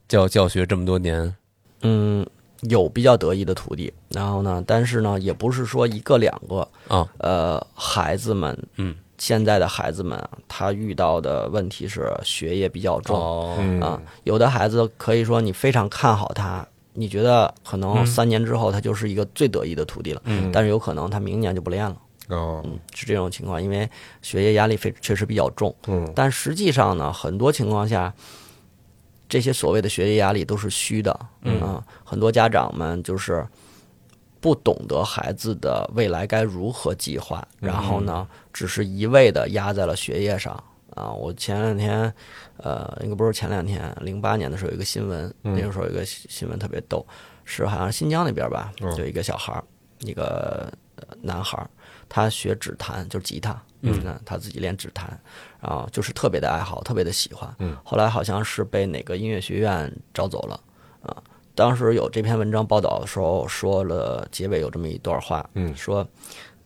[0.08, 1.34] 教教学这么多年，
[1.82, 2.24] 嗯，
[2.62, 13.80] 有比较得意的徒弟，然后呢，但是呢，也不是说一个两个啊，呃，孩子们，嗯，现在的孩子们啊，他遇到的问题是学业比较重、哦，嗯。
[13.80, 16.66] 啊，有的孩子可以说你非常看好他。
[16.94, 20.50] 你觉得可能三年之后他就是一个最得意的徒弟了，嗯。
[20.50, 21.96] 但是有可能他明年就不练了，
[22.28, 23.88] 哦，嗯，是这种情况，因为
[24.22, 26.10] 学业压力非确实比较重，嗯。
[26.16, 28.12] 但实际上呢，很多情况下，
[29.28, 31.20] 这些所谓的学业压力都是虚的。
[31.42, 31.60] 嗯。
[31.60, 33.46] 啊，很多家长们就是
[34.40, 38.26] 不懂得孩子的未来该如何计划，然后呢，
[38.60, 40.52] 只是一味的压在了学业上。
[40.94, 42.12] 啊，我前两天，
[42.58, 47.06] 呃，应该不是前两天，零八年的时候有一个新闻，那个时候有一个新新闻特别逗，
[47.46, 49.64] 是好像新疆那边吧，嗯就一个小孩儿，
[50.00, 51.70] 一个呃男孩儿，
[52.06, 55.18] 他学指弹，就是吉他，嗯那他自己练指弹，
[55.58, 57.48] 然后就是特别的爱好，特别的喜欢。
[57.60, 60.60] 嗯，后来好像是被哪个音乐学院招走了
[61.02, 61.16] 啊。
[61.54, 66.06] 当时有这篇文章报道的时候，说了结尾有这么一段话，嗯说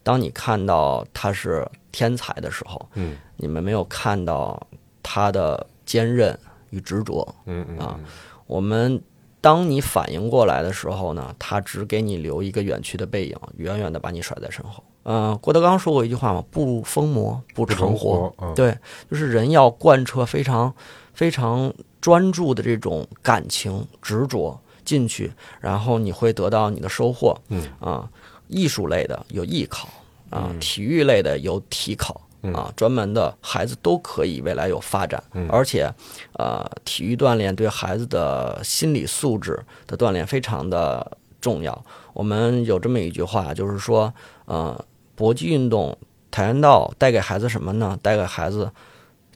[0.05, 4.65] 当你看到他是天才的时候，嗯你们没有看到
[5.03, 6.39] 他的坚韧
[6.71, 7.35] 与执着。
[7.47, 7.99] 嗯嗯啊
[8.47, 9.03] 我们
[9.41, 14.85] 当你反应过来的时候呢，他只给你留一个远去的背影，远远的把你甩在身后。
[15.07, 18.35] 嗯、郭德纲说过一句话嘛，不疯魔不成成活。
[18.55, 18.79] 对，
[19.11, 20.75] 就是人要贯彻非常
[21.13, 27.37] 非常专注的这种感情执着进去，然后你会得到你的收获。
[27.49, 28.09] 嗯啊，
[28.55, 29.89] 艺术类的有艺考
[30.31, 32.21] 啊，体育类的有体考。
[32.53, 35.91] 啊，专门的孩子都可以未来有发展，而且，
[36.35, 41.87] 呃，体育锻炼对孩子的心理素质的锻炼非常的重要。
[42.13, 44.13] 我们有这么一句话，就是说，
[44.45, 44.79] 呃，
[45.15, 45.97] 搏击运动、
[46.31, 47.99] 跆拳道带给孩子什么呢？
[48.03, 48.71] 带给孩子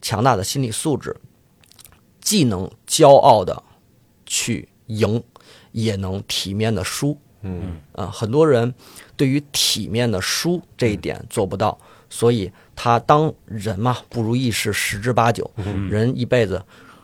[0.02, 1.16] 强大的心理素质，
[2.20, 3.62] 既能骄傲的
[4.26, 5.24] 去赢，
[5.72, 7.16] 也能体面的输。
[7.42, 8.74] 嗯啊，很多人
[9.16, 11.78] 对于体面的输这一点做不到，
[12.10, 15.50] 所以他当人嘛，不如意事十之八九，
[15.88, 16.62] 人一辈子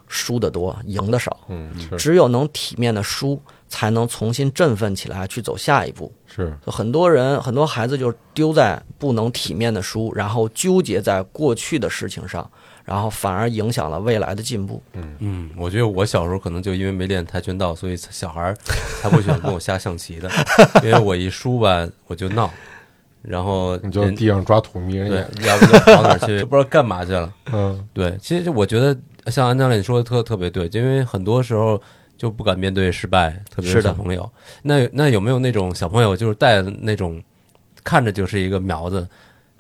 [0.08, 6.12] 输的多，赢的少，嗯，只有能体面的输，才能重新振奋起来去走下一步。
[6.26, 12.48] 是，很多人很多孩子就丢在不能体面的输，然后纠结在过去的事情上，
[12.84, 14.82] 然后反而影响了未来的进步。
[14.92, 18.54] 嗯嗯，我觉得我小时候可能就因为没练跆拳道，所以小孩儿
[19.00, 20.30] 才不喜欢跟我下象棋的，
[20.84, 22.50] 因为我一输吧我就闹，
[23.22, 27.32] 然后你就人地上抓土迷人对眼，，要不就跑哪儿去， 就不知道干嘛去了。
[27.52, 28.96] 嗯对，其实我觉得
[29.30, 31.80] 像安教练说的特特别对，因为很多时候
[32.18, 34.30] 就不敢面对失败，特别是的小朋友。
[34.62, 37.22] 那那有没有那种小朋友就是带那种
[37.82, 39.08] 看着就是一个苗子，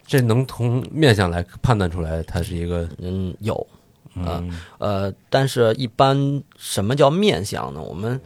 [0.06, 3.66] 这能从面相来判断出来他是一个嗯，有，
[4.14, 4.50] 嗯。
[4.78, 7.80] 呃，但是一般什么叫面相呢？
[7.80, 8.20] 我们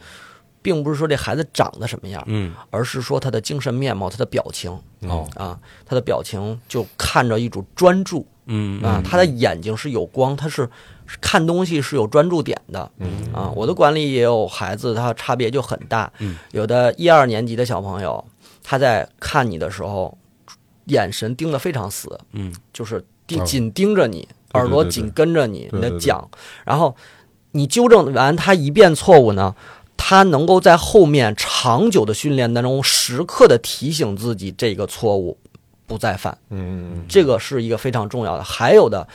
[0.61, 2.53] 并不是说这孩子长得什么样，嗯。
[2.69, 4.77] 而是说他的精神面貌、他的表情。
[5.01, 5.25] 哦。
[5.35, 8.27] 啊，他的表情就看着一种专注。
[8.51, 10.69] 嗯啊，他的眼睛是有光，他是
[11.05, 12.91] 是看东西是有专注点的。
[12.97, 13.31] 嗯。
[13.33, 13.49] 啊。
[13.55, 16.35] 我的管理也有孩子，他差别就很大，嗯。
[16.51, 18.25] 有的一二年级的小朋友，
[18.61, 20.17] 他在看你的时候，
[20.89, 22.53] 眼神盯得非常死，嗯。
[22.73, 23.45] 就是盯啊。
[23.45, 25.89] 紧盯着你，耳朵紧跟着你，对对对。
[25.89, 26.29] 你的讲，
[26.65, 26.95] 然后
[27.53, 29.55] 你纠正完他一遍错误呢，
[29.97, 35.37] 他能够在后面长久的训练当中，时刻的提醒自己这个错误
[35.85, 38.43] 不再犯，嗯这个是一个非常重要的。
[38.43, 39.07] 还有的，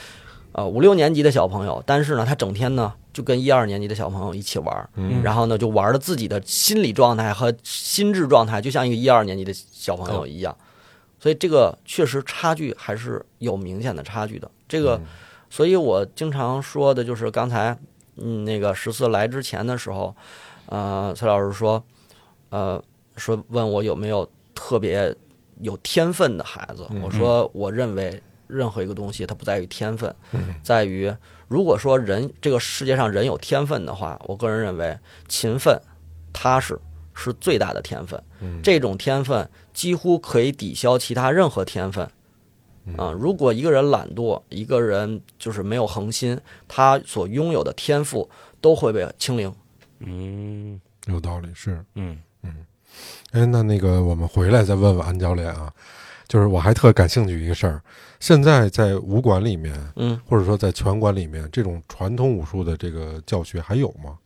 [0.53, 5.23] 呃，五六年级的小朋友，但是呢，他整天呢就跟一二年级的小朋友一起玩，嗯。
[5.23, 10.57] 然后呢就玩的自己的心理状态和心智状态，就像一个一二年级的小朋友一样。
[11.25, 14.51] 所以这个确实差距还是有明显的差距的。
[14.69, 15.01] 这个，
[15.49, 17.75] 所以我经常说的就是刚才，
[18.17, 20.15] 嗯，那个十四来之前的时候，
[20.67, 21.83] 呃，崔老师说，
[22.51, 22.79] 呃，
[23.17, 25.17] 说问我有没有特别
[25.63, 30.15] 有天分的孩子，我说我认为任何一个东西它不在于天分，
[30.63, 31.11] 在于
[31.49, 35.81] 如果说人这个世界上人有天分的话，我个人认为勤奋、
[36.35, 36.79] 踏实
[37.15, 38.23] 是最大的天分。
[38.63, 42.09] 这种天分几乎可以抵消其他任何天分。
[42.99, 48.29] 啊，如果一个人懒惰，一个人就是没有恒心，他所拥有的天赋
[48.61, 49.51] 都会被清零。
[50.01, 51.83] 嗯有道理，是。
[51.95, 52.19] 嗯
[53.33, 55.73] 哎，那那个我们回来再问问安教练啊，
[56.29, 57.83] 就是我还特感兴趣一个事儿，
[58.21, 64.19] 现在在武馆里面，嗯，或者说在拳馆里面，这种传统武术的这个教学还有吗？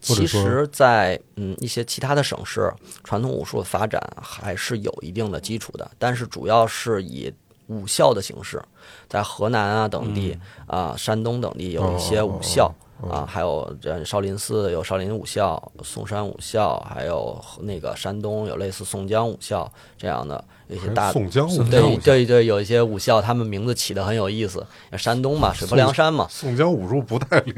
[0.00, 2.72] 其实在，嗯一些其他的省市，
[3.04, 7.32] 传统武术的发展还是有一定的基础的，但是主要是以
[7.66, 8.62] 武校的形式，
[9.08, 10.36] 在河南啊等地
[10.66, 12.74] 啊、山东等地有一些武校。
[13.08, 24.66] 啊，还有这少林寺有少林武校、嵩山武校，还有那个山东有类似宋江武校这样的有一些大宋江武校对对对，有一些武校，他们名字起的很有意思。
[24.98, 27.54] 山东嘛，水泊梁山嘛，宋江武术不太灵，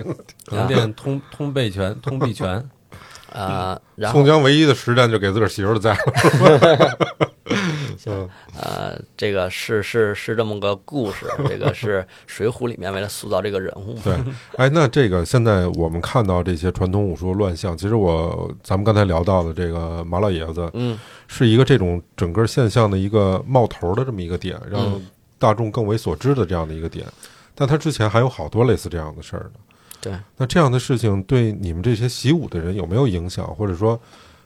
[0.47, 2.69] 可能练通通背拳、通臂拳。
[3.33, 5.99] 啊，然后宋江唯一的实战就给自个儿媳妇儿宰了。
[8.07, 8.29] 嗯
[8.59, 13.99] 呃，这个是是是这么个故事，这个是《水浒》里面为了塑造这个人物。
[14.05, 14.17] 对，
[14.57, 25.07] 哎，那这个现在我们看到这些传统武术乱象，其实我咱们刚才聊到的这个马老爷子，嗯，是一个这种整个现象的一个冒头的这么一个点，让嗯。
[25.39, 27.05] 大众更为所知的这样的一个点。
[27.53, 29.59] 但他之前还有好多类似这样的事儿呢。
[30.01, 34.01] 对，那这样的事情对你们这些习武的人有没有影响，或者说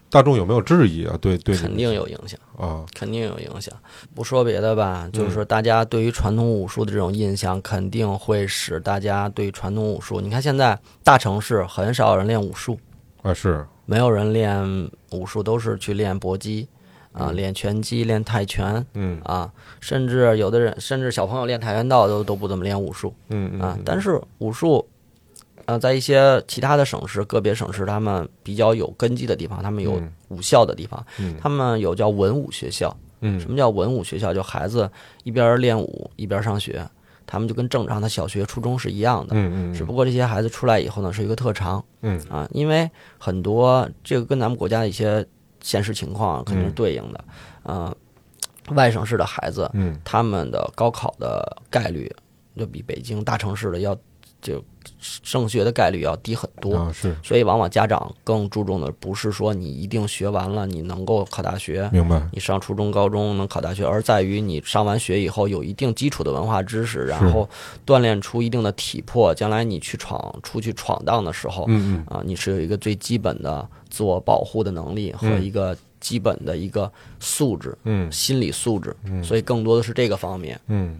[0.09, 1.17] 大众有没有质疑啊？
[1.19, 3.73] 对对，肯定有影响，啊，肯定有影响。
[4.15, 10.21] 不说别的吧，嗯就是说大家对于传统武术的这种印象，肯定会使大家对传统武术。
[10.21, 12.79] 你看现在大城市很少有人练武术，
[13.21, 16.67] 啊是，没有人练武术，都是去练搏击
[17.11, 23.13] 啊，练拳击、练泰拳嗯啊，甚至有的人，甚至小朋友练跆拳道都都不怎么练武术。
[23.29, 24.87] 嗯嗯啊，但是武术，
[25.67, 32.95] 呃，在一些其他的省市、个别省市，他们比较有根基的地方，他们有嗯武校的地方，嗯他们有叫文武学校。
[33.19, 34.33] 嗯什么叫文武学校？
[34.33, 34.89] 就孩子
[35.23, 36.87] 一边练武一边上学，
[37.25, 39.35] 他们就跟正常的小学、初中是一样的。
[39.35, 45.25] 嗯嗯，只不过这些孩子出来以后呢，是一个特长嗯啊，因为很多这个跟咱们国家的一些
[45.61, 47.25] 现实情况肯定是对应的。
[47.63, 47.93] 呃，
[48.69, 52.09] 外省市的孩子，嗯他们的高考的概率
[52.55, 53.97] 就比北京大城市的要
[54.41, 54.63] 就
[54.99, 56.75] 升学的概率要低很多。
[56.75, 57.15] 啊是。
[57.23, 67.47] 所以，往往家长更注重的不是说你一定学完了你能够考大学，明白，你上初中、高中能考大学，而在于你上完学以后有一定基础的文化知识，然后
[67.85, 72.15] 锻炼出一定的体魄，将来你去闯出去闯荡的时候，嗯嗯。
[72.17, 75.43] 啊，你是有一个最基本的自我保护的能力和嗯。
[75.43, 78.11] 一个基本的一个素质，嗯。
[78.11, 79.23] 心理素质，嗯。
[79.23, 80.59] 所以更多的是这个方面。
[80.67, 80.97] 嗯，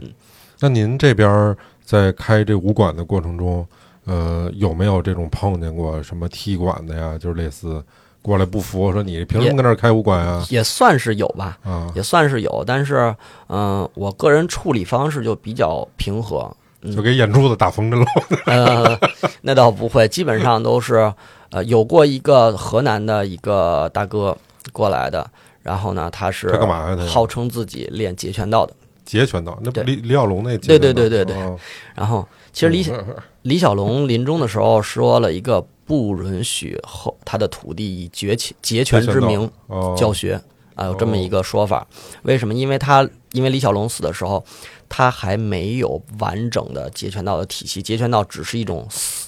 [0.60, 3.65] 那您这边儿在开这武馆的过程中，
[4.04, 7.17] 呃，有没有这种碰见过什么踢馆的呀？
[7.17, 7.82] 就是类似
[8.21, 10.45] 过来不服，说你凭什么跟那儿开武馆啊？
[10.50, 13.15] 也算是有吧，啊，也算是有，但是，
[13.47, 16.54] 嗯、我个人处理方式就比较平和，
[16.93, 18.06] 就给眼珠子打缝针喽。
[18.47, 19.00] 呃，
[19.39, 21.13] 那倒不会，基本上都是，
[21.52, 24.38] 呃，有过一个河南的一个大哥
[24.73, 25.26] 过来的，
[25.62, 28.73] 然后呢，他是他干嘛呀他号称自己练截拳道的，
[29.08, 31.58] 截拳道，那不李李小龙那截对拳道对对对对哦。
[31.96, 33.15] 然后其实李嗯。
[33.48, 39.96] 李小龙临终的时候说了一个不允许后他的徒弟以截拳截拳之名哦。
[39.98, 40.38] 教学
[40.76, 41.88] 啊，有这么一个说法。
[42.24, 42.54] 为什么？
[42.54, 44.43] 因为他因为李小龙死的时候，
[44.89, 49.27] 他还没有完整的截拳道的体系，截拳道只是一种思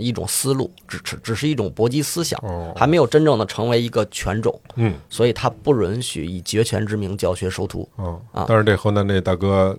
[0.00, 7.88] 一种思路，只只只是一种搏击思想，哦还没有真正的成为一个拳种，嗯所以他不允许以截拳之名教学收徒。
[7.98, 9.78] 嗯啊，但是这河南这大哥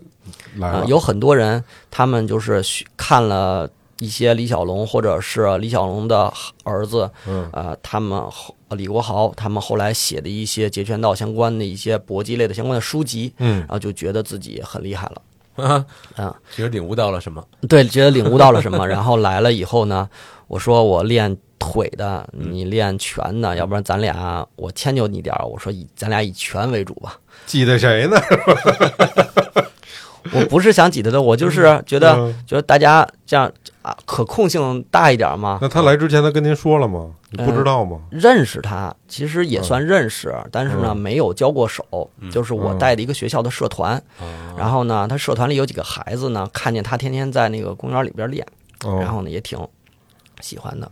[0.57, 6.31] 来啊、了，有很多人他们就是学看了一些李小龙或者是李小龙的
[6.63, 15.21] 儿子，嗯呃，他们后李国豪他们后来写的一些截拳道相关的一些搏击类的相关的书籍，嗯然后就觉得自己很厉害了。
[15.55, 15.85] 啊，
[16.15, 17.43] 啊，觉得领悟到了什么？
[17.67, 20.09] 对，觉得领悟到了什么， 然后来了以后呢，
[20.47, 27.19] 我说我练腿的，你练拳的，要不然咱俩我迁就你点儿，我说以咱俩以拳为主吧。
[27.45, 28.17] 记得谁呢？
[30.33, 35.59] 我不是想挤他的，我就是觉得、嗯觉得大家这样啊，可控性大一点嘛。
[35.61, 37.11] 那他来之前他跟您说了吗？
[37.31, 38.01] 你不知道吗？
[38.09, 48.45] 认识他其实也算认识，但是呢嗯没有交过手，就是我带的一个学校的社团，啊然后呢他社团里有几个孩子呢，看见他天天在那个公园里边练，
[48.83, 49.57] 然哦，后呢也挺
[50.41, 50.91] 喜欢的。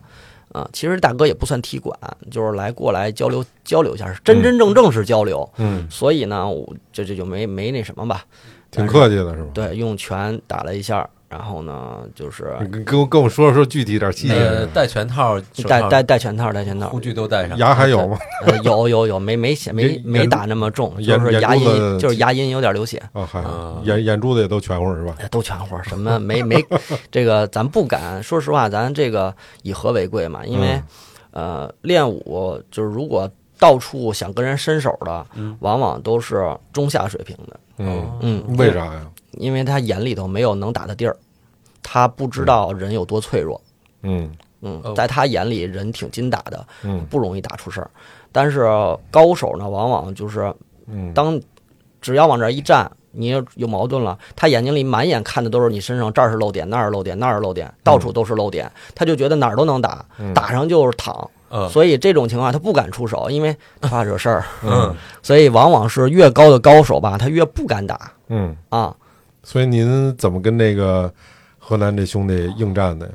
[0.52, 1.96] 啊、其实大哥也不算踢馆，
[2.32, 5.48] 就是来过来交流交流一下，是真真正正是交流。
[5.58, 8.26] 嗯，所以呢，我这这就没没那什么吧。
[8.72, 9.50] 挺客气的是吧？
[9.54, 14.72] 对，用拳打了一下，然后呢，就是你跟跟我跟我说说具体点细呃，节。
[14.74, 17.58] 戴拳套、戴戴戴拳套，戴拳套护，具都戴上。
[17.58, 18.18] 牙还有吗？
[18.46, 25.16] 呃，有有有，没没血，没没打那么重，就是牙龈，就是牙龈有点流血，啊，还啊眼眼珠子也都全乎是吧？
[25.20, 25.76] 哎都全乎。
[25.84, 26.64] 什么没没，
[27.12, 28.22] 这个咱不敢。
[28.22, 30.74] 说实话，咱这个以和为贵嘛，因为
[31.32, 33.30] 嗯呃，练武就是如果
[33.60, 35.26] 到处想跟人伸手的，
[35.60, 37.60] 往往都是中下水平的。
[37.80, 39.10] 嗯，嗯，为啥呀？
[39.32, 41.16] 因为他眼里头没有能打的地儿，
[41.82, 43.60] 他不知道人有多脆弱。
[44.04, 44.30] 嗯
[44.62, 47.90] 嗯哦，在他眼里人挺筋打的，嗯不容易打出事儿。
[48.32, 48.68] 但是
[49.10, 50.54] 高手呢，往往就是
[50.88, 51.40] 嗯，当
[52.02, 61.30] 只要往这儿一站，你有矛盾了，他眼睛里满眼看的都是你身上这儿是漏点，那儿是漏点，那儿是漏点，到处都是漏点，他就觉得哪儿都能打，嗯打上就是躺。
[61.50, 61.70] 嗯。
[61.70, 64.46] 所以这种情况他不敢出手，因为他怕惹事儿。
[64.64, 64.96] 嗯。
[65.22, 68.12] 所以往往是越高的高手吧，他越不敢打。
[68.28, 68.96] 嗯，啊。
[69.44, 71.12] 所以您怎么跟那个
[71.58, 73.14] 河南这兄弟应战的呀？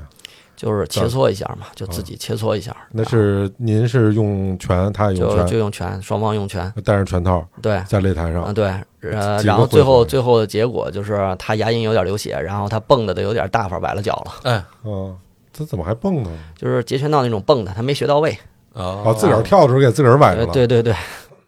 [0.56, 2.74] 就是切磋一下嘛，就自己切磋一下。
[2.92, 5.46] 那是您是用拳，他也用拳？
[5.46, 8.54] 就，用拳，双方用拳，戴上拳套对，在擂台啊，上。
[8.54, 15.14] 对，呃，然后最后最后的结果就是他牙龈有点流血，然后他蹦的都有点大发崴了脚了，哎，哦，
[15.56, 16.30] 他怎么还蹦呢？
[16.56, 18.36] 就是截拳道那种蹦的，他没学到位。
[18.74, 20.52] 哦哦，自个儿跳的时候给自个儿崴着呃，了。
[20.52, 20.92] 对对对，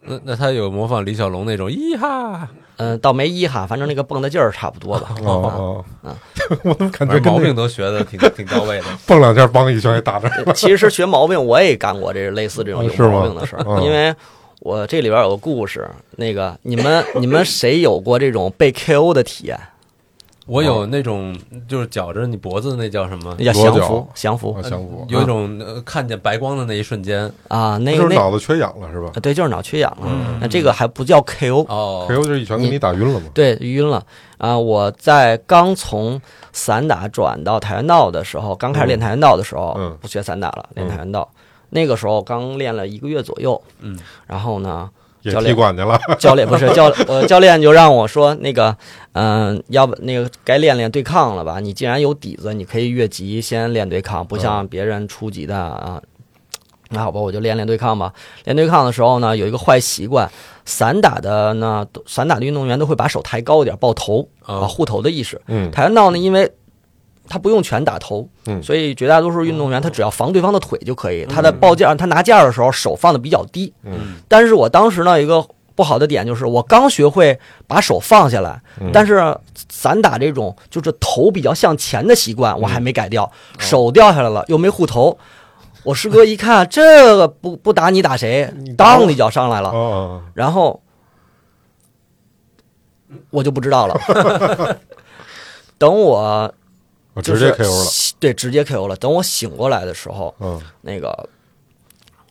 [0.02, 5.14] 那那他有模仿李小龙那种一哈，嗯，倒没一哈，反正那个蹦的劲儿差不多吧。
[5.24, 6.14] 哦哦，啊
[6.62, 8.84] 我怎么感觉毛病都学的挺挺到位的。
[9.06, 10.42] 蹦两下，梆一拳给打这儿。
[10.46, 14.14] 呃 其实学毛病我也干过这类似这种有毛病的事儿，嗯因为
[14.60, 19.58] 我这里边有个故事，那个你们你们谁有过这种被 KO 的体验？
[20.46, 21.36] 我有那种
[21.68, 23.52] 就是绞着你脖子的那叫什么那？
[23.52, 30.06] 叫降服，降服啊，降服，有一种呃看见白光的那一瞬间，啊，那就是个脑子缺氧了是吧啊对，就是脑缺氧了。
[30.08, 33.26] 嗯那这个还不叫 KO，哦，？KO 就是一拳给你打晕了嘛。
[33.34, 34.04] 对，晕了
[34.38, 34.56] 啊！
[34.56, 36.20] 我在刚从
[36.52, 41.28] 散打转到跆拳道的时候，刚开始练跆拳道的时候，嗯不学散打了，练跆拳道。
[41.70, 45.98] 那个时候刚练了一个月左右，嗯，然后呢，也教练踢馆去了。
[46.18, 48.76] 教练不是教呃教练就让我说那个，
[49.12, 51.60] 嗯、要不那个该练练对抗了吧？
[51.60, 56.02] 你既然有底子，你可以越级先练对抗，不像别人初级的啊。
[56.90, 58.12] 那好吧，我就练练对抗吧。
[58.44, 60.30] 练对抗的时候呢，有一个坏习惯，
[60.64, 65.40] 散打的呢，都散打的运动员都会把手抬高一点，抱头啊，哦护头的意识。
[65.48, 66.48] 嗯跆拳道呢，因为
[67.28, 68.62] 他不用拳打头，嗯。
[68.62, 71.24] 所以绝大多数运动员他只要防对方的腿就可以。
[71.26, 73.72] 他的抱架，他拿架的时候手放的比较低。
[73.82, 74.16] 嗯。
[74.28, 78.90] 但是我当时呢，有一个不好的点就是，我刚学会把手放下来，嗯。
[78.92, 79.36] 但是
[79.68, 85.18] 散打这种就是头比较向前的习惯，我还没改掉，嗯手掉下来了又没护头。
[85.82, 90.82] 我师哥一看这个不不打你打谁当一脚上来了，哦，然后
[93.30, 93.96] 我就不知道了。
[95.78, 96.54] 等我就是
[97.16, 97.90] 我直接 KO 了。
[98.20, 98.94] 对，直接 KO 了。
[98.96, 101.28] 等我醒过来的时候，嗯，那个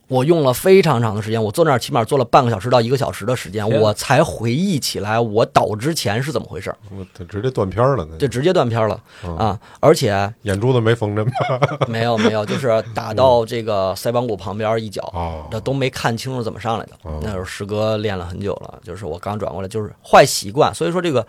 [0.08, 9.60] 我用了非常长的时间，我坐那儿起码坐了半个小时到一个小时的时间，我才回忆起来我倒之前是怎么回事儿，我这直接断片了，那就直接断片了嗯啊！
[9.80, 11.32] 而且眼珠子没缝针吧？
[11.90, 15.02] 没有没有，就是打到这个腮帮骨旁边一脚。
[15.12, 17.18] 哦，这都没看清楚怎么上来的哦。
[17.24, 20.72] 那时候师哥练了很久了，就是我刚转过来，就是坏习惯。
[20.72, 21.26] 所以说这个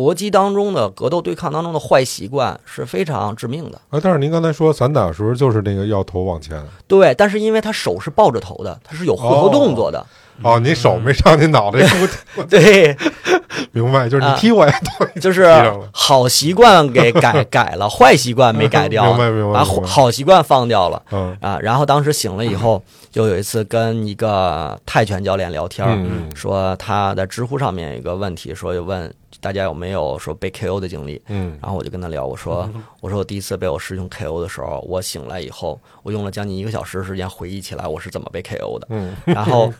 [0.00, 3.78] 搏击当中的格斗对抗当中的坏习惯是非常致命的。
[3.90, 10.02] 啊，但是您刚才说散打的时候就是那个要头往前，对，但是因为他手是抱着头的，他是有回合动作的。
[10.42, 11.86] 哦，你手没上，你脑袋
[12.34, 12.96] 不 对，
[13.72, 14.08] 明白？
[14.08, 15.46] 就是啊你踢我呀对，就是
[15.92, 21.58] 好习惯给改 改了，坏习惯没改掉，明白明白把好习惯放掉了嗯啊。
[21.60, 31.20] 然后当时醒了以后，就有一次跟一个泰拳教练聊天，嗯说他在知乎上面有一个问题，说就问大家有没有说被 KO 的经历。
[31.28, 38.86] 嗯然后我就跟他聊，我说 我说我第一次被我师兄 KO 的时候，我醒来以后，我用了将近一个小时时间回忆起来我是怎么被 KO 的。
[38.90, 39.72] 嗯然后，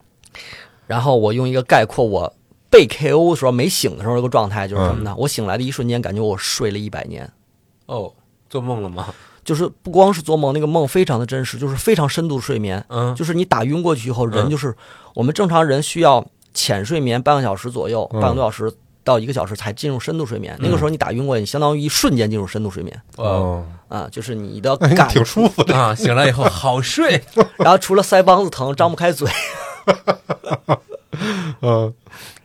[0.86, 2.32] 然后我用一个概括我
[2.68, 5.14] 被 KO 的时候没醒的时候那个状态就是什么呢？
[5.16, 7.30] 我醒来的一瞬间，感觉我睡了一百年，
[7.86, 8.12] 哦，
[8.50, 9.14] 做梦了吗？
[9.50, 12.84] 就是不光是做梦，那个梦非常的真实，就是非常深度睡眠。
[12.88, 14.72] 嗯，就是你打晕过去以后，人嗯就是
[15.12, 16.24] 我们正常人需要
[16.54, 18.72] 浅睡眠半个小时左右，嗯半个多小时
[19.02, 20.56] 到一个小时才进入深度睡眠。
[20.60, 25.76] 那个时候你打晕过去，你相当于一瞬间进入深度睡眠哦哦，啊，就是你的感，挺舒服的。
[25.76, 27.20] 啊，醒来以后好睡。
[27.58, 29.28] 然后除了腮帮子疼，张不开嘴，
[31.60, 31.92] 嗯，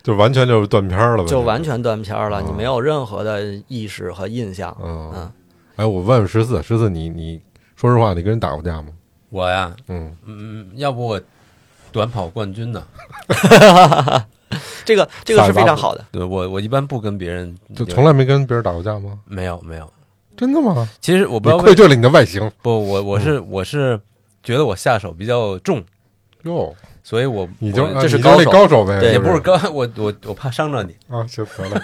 [0.02, 4.76] 就完全就是断片儿了呗，就完全断片儿了，嗯你没有任何的意识和印象。
[4.84, 5.32] 嗯嗯，
[5.76, 7.42] 哎，我问问十四，十四，你你
[7.76, 8.90] 说实话，你跟人打过架吗？
[9.30, 11.22] 我呀，嗯，嗯，要不我
[11.92, 12.86] 短跑冠军呢？
[14.86, 16.06] 这个这个是非常好的。
[16.12, 19.20] 对我，我一般不跟别人就从来没跟别人打过架吗？
[19.26, 19.92] 没有没有。
[20.38, 20.88] 真的吗？
[21.02, 24.00] 其实我不你知道愧对了你的外形不，我我是我是
[24.44, 25.84] 觉得我下手比较重，
[26.44, 26.74] 哟，
[27.06, 31.82] 所以我你就这是高手高手呗，对也不是高高，我我我怕伤着你， 啊，行得了。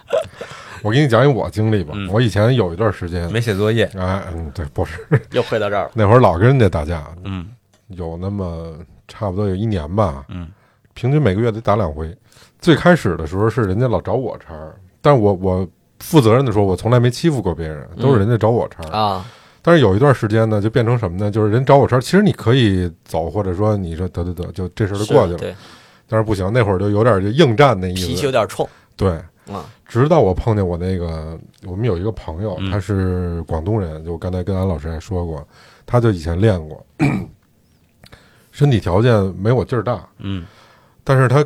[0.82, 2.06] 我给你讲一我经历吧嗯。
[2.12, 3.84] 我以前有一段时间，没写作业。
[3.96, 4.98] 哎，嗯，对，不是
[5.32, 5.90] 又回到这儿了。
[5.94, 7.48] 那会儿老跟人家打架，嗯
[7.88, 8.74] 有那么
[9.08, 10.48] 差不多有一年吧，嗯
[10.92, 12.14] 平均每个月得打两回。
[12.60, 15.66] 最开始的时候是人家老找我茬儿，但我我
[16.00, 18.90] 负责任的说，我从来没欺负过别人，都是人家找我茬儿。
[18.94, 19.24] 啊，
[19.62, 21.30] 但是有一段时间呢，就变成什么呢？
[21.30, 25.38] 就是人找我茬儿，其实你可以走，或者说你说得得得，就这事儿就过去了。
[25.38, 25.54] 对，
[26.08, 28.26] 但是不行，那会儿就有点就应战那意思脾气思。
[28.26, 28.68] 有点冲。
[28.96, 29.10] 对，
[29.46, 29.64] 啊。
[29.86, 35.46] 直到我碰见我那个，我们有一个朋友，嗯他是广东人，就我刚才跟安老师还说过，
[35.84, 36.84] 他就以前练过，
[38.50, 40.44] 身体条件没我劲儿大，嗯。
[41.04, 41.44] 但是他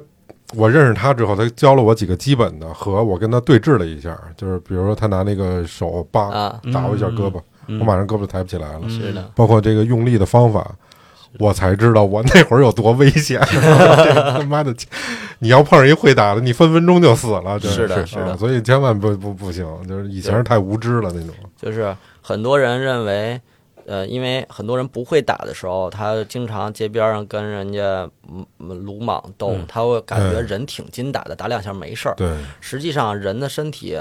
[0.55, 6.61] 我认识他之后，他教了我几个基本的，和我跟他对峙了一下，就是比如说他拿那个手叭啊。
[6.73, 10.75] 打我一下胳膊，嗯我马上胳膊就抬不起来了，嗯是的，包括这个用力的方法。
[11.39, 14.75] 我才知道我那会儿有多危险， 这个他妈的，
[15.41, 17.87] 你要碰上一会打的，你分分钟就死了，真是。
[17.87, 18.31] 的是是的。
[18.31, 21.35] 啊所以千万不不不行，就是以前是太无知了那种。
[21.61, 23.39] 就是很多人认为，
[23.85, 28.09] 呃，因为很多人不会打的时候，他经常街边上跟人家
[28.57, 29.64] 鲁莽斗，嗯。
[29.69, 32.14] 他会感觉嗯人挺筋打的，打两下没事儿。
[32.17, 33.99] 对，实际上，人的身体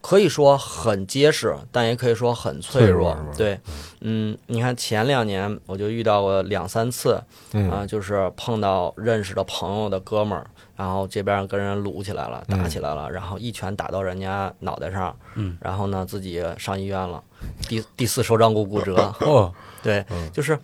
[0.00, 3.60] 可以说很结实，但也可以说很脆脆弱对，
[4.00, 7.22] 嗯，你看前两年我就遇到过两三次，
[7.52, 7.70] 嗯。
[7.70, 10.46] 啊，就是碰到认识的朋友的哥们儿，
[10.76, 17.22] 然后这边跟人撸起来了，打起来了，然后一拳打到人家脑袋上，嗯，然后呢自己上医院了，
[17.68, 20.58] 第第四手掌骨骨折，哦，对嗯，就是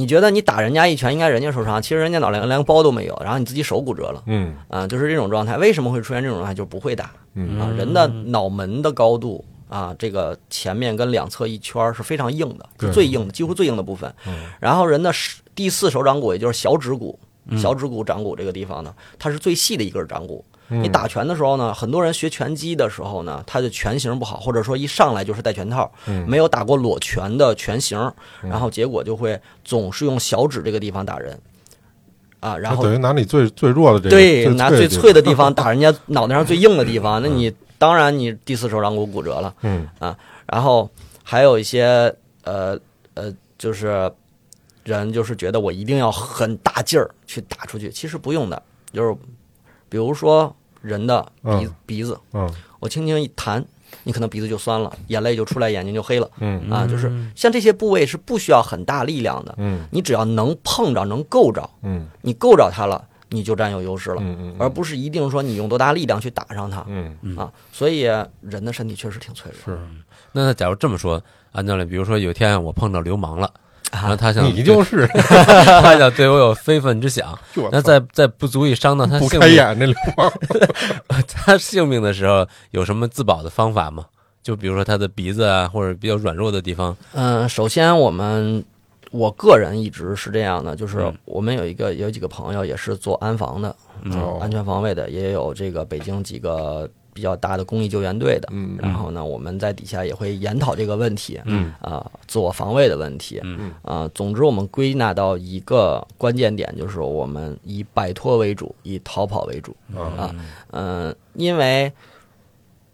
[0.00, 5.58] 你觉得你打人家一拳应该人家受伤，其实人家脑袋连个包都没有，然后你自己手骨折了，嗯啊，就是这种状态。
[5.58, 6.54] 为什么会出现这种状态？
[6.54, 9.44] 就是不会打嗯啊，人的脑门的高度。
[9.68, 14.12] 啊，这个前面跟两侧一圈是非常硬的，是最硬的，几乎最硬的部分。
[14.26, 15.12] 嗯然后人的
[15.54, 17.16] 第四手掌骨，也就是小指骨、
[17.56, 20.44] 小指骨掌骨这个地方呢，它是最细的一根掌骨。
[20.70, 20.82] 嗯。
[20.82, 26.26] 你打拳的时候呢，很多人学拳击的时候呢，他的拳型不好，或者说一上来就是戴拳套，嗯。
[26.28, 27.98] 没有打过裸拳的拳型，
[28.40, 31.38] 然后结果就会总是用小指这个地方打人，
[32.40, 39.54] 啊，然后等于拿你最最弱的这个，对，拿最最脆的地方 打人家脑袋上最硬的地方，那你当然你第四手掌骨骨折了。
[39.62, 39.88] 嗯。
[40.46, 40.90] 然后
[41.22, 42.12] 还有一些
[42.42, 42.78] 呃
[43.14, 44.10] 呃，就是
[44.82, 48.60] 人就是觉得我一定要很大劲儿去打出去，其实不用的，
[48.92, 49.14] 就是
[49.88, 51.74] 比如说人的鼻、嗯。
[51.86, 52.50] 鼻子，嗯。
[52.78, 53.64] 我轻轻一弹，
[54.04, 56.70] 你可能鼻子就酸了，眼泪就出来，眼睛就黑了嗯。
[56.70, 56.86] 啊。
[56.86, 59.84] 就是像这些部位是不需要很大力量的，嗯。
[59.90, 62.06] 你只要能碰着、能够着，嗯。
[62.22, 67.16] 你够着它了，你就占有优势了，嗯嗯而不是一定说你用多大力量去打上它嗯。
[67.36, 67.52] 啊。
[67.72, 68.00] 所以
[68.40, 69.76] 人的身体确实挺脆弱。
[69.76, 69.80] 是。
[70.32, 71.22] 那假如这么说，
[71.52, 73.52] 安教练，比如说有一天我碰到流氓了，
[73.92, 77.36] 然后他想你就是 他想对我有非分之想，
[77.72, 80.32] 那在在不足以伤到他性命眼那流氓，
[81.28, 84.06] 他性命的时候，有什么自保的方法吗？
[84.42, 88.64] 就比如说他的鼻子啊，或者比较软弱的地方，嗯，首先我们
[89.10, 96.88] 我个人一直是这样的，就是嗯我们有一个有几个朋友也是做安防的，嗯哦安全防卫的，也有这个北京几个
[97.20, 98.48] 比较大的公益救援队的。
[98.50, 109.76] 嗯然后呢，我们在底下也会研讨这个问题，嗯啊、自我防卫的问题，嗯啊、总之我们归纳到一个关键点，就是我们以摆脱为主，以逃跑为主。
[109.94, 110.34] 啊
[110.72, 111.92] 嗯、因为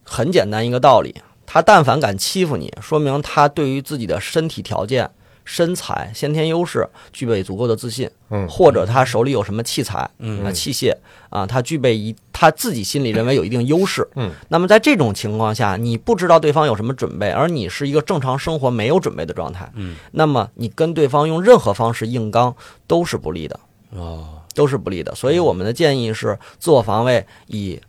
[0.02, 1.14] 很简单一个道理，
[1.46, 5.08] 他但凡敢欺负你，说明他对于自己的身体条件、
[5.47, 10.94] 身材、先天优势具备足够的自信，嗯或者他手里有什么器材、嗯啊器械
[11.30, 14.07] 啊，他具备一他自己心里认为有一定优势。
[14.16, 22.55] 嗯，那么在这种情况下，你不知道对方有什么准备，而你是一个正常生活没有准备的状态，嗯，那么你跟对方用任何方式硬刚
[22.86, 23.59] 都是不利的。
[23.90, 25.14] 哦，都是不利的。
[25.14, 27.80] 所以我们的建议是，自我防卫以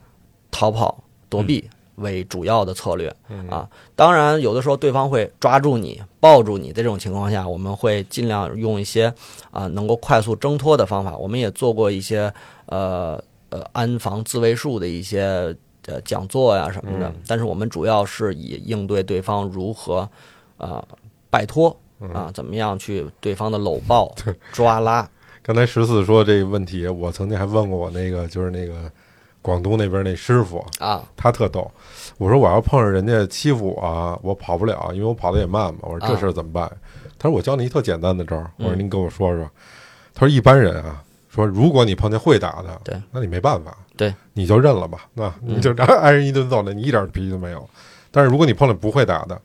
[0.52, 1.68] 逃跑、躲避
[1.98, 3.16] 为主要的策略
[3.50, 3.70] 啊。
[3.96, 9.14] 当然，有的时候对方会抓住你、抱住你，在这种情况下，我们会尽量用一些
[9.52, 11.16] 啊能够快速挣脱的方法。
[11.16, 12.34] 我们也做过一些
[12.66, 20.10] 呃呃安防自卫术的一些呃讲座呀什么的，但是我们主要是以应对对方如何
[20.58, 20.84] 啊
[21.30, 21.76] 摆脱。
[22.14, 24.14] 啊，怎么样去对方的搂抱、
[24.52, 25.10] 抓拉？
[25.42, 28.84] 刚才十四说这个问题，我曾经还问过我那个就是那个
[29.48, 31.72] 广东那边那师傅，啊，他特逗。
[32.18, 35.80] 我说我要碰上人家欺负我啊，我跑不了，因为我跑得也慢嘛。
[35.84, 36.70] 我说这事儿怎么办？
[37.18, 38.52] 他说我教你一特简单的招儿。
[38.58, 39.50] 我说您跟我说说。
[40.14, 47.66] 他说一般人啊，说如果你碰见会打的，对，那你没办法，对，你就认了吧，那你就挨人一顿揍，那你一点脾气都没有。
[48.12, 49.40] 但是如果你碰见不会打的，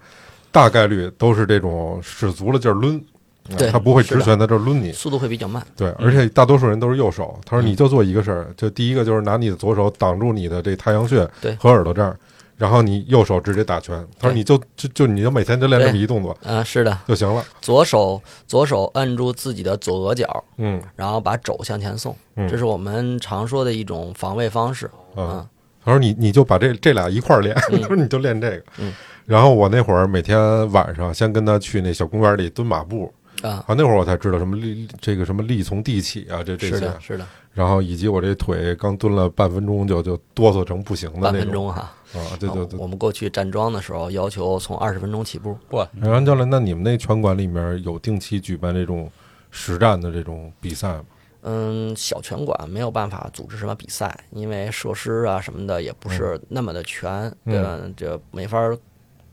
[0.51, 3.12] 大概率都是这种使足了劲儿抡，啊
[3.57, 4.93] 对他不会直拳在这儿抡你。
[4.93, 5.65] 速度会比较慢。
[5.77, 7.39] 对，而且大多数人都是右手。
[7.45, 12.17] 他说嗯你就做一个事儿，就第一个就是拿你的左手挡住你的这太阳穴对和耳朵这儿，
[12.57, 14.05] 然后你右手直接打拳。
[14.19, 17.45] 他说你就就就你就每天就练这么一动作嗯、是的，就行了。
[17.61, 24.91] 左手左手按住自己的左额角，嗯然后把肘向前送，嗯这是我们常说的一种防卫方式。
[25.17, 25.47] 嗯，
[25.85, 28.63] 他说你你就把这这俩一块儿练，他 说你就练这个。
[28.79, 28.93] 嗯
[29.25, 33.11] 然后我那会儿每天晚上先跟他去那小公园里蹲马步
[33.43, 41.93] 啊，啊，那会儿我才知道什么力这个什么力从地起啊，这这些是的，，是的，然后以及我这腿刚蹲了半分钟就就哆嗦成不行的半那种分钟哈。
[42.15, 42.87] 啊，对对对我。
[42.87, 45.57] 们过去站桩的时候要求从二十分钟起步。
[45.71, 49.11] 哇，然后教练，那你们那拳馆里面有定期举办这种
[49.51, 51.05] 实战的这种比赛吗？
[51.45, 57.11] 嗯，小拳馆没有办法组织什么比赛，因为设施啊什么的也不是那么的全，
[57.47, 57.81] 嗯对吧？
[57.97, 58.79] 这没法儿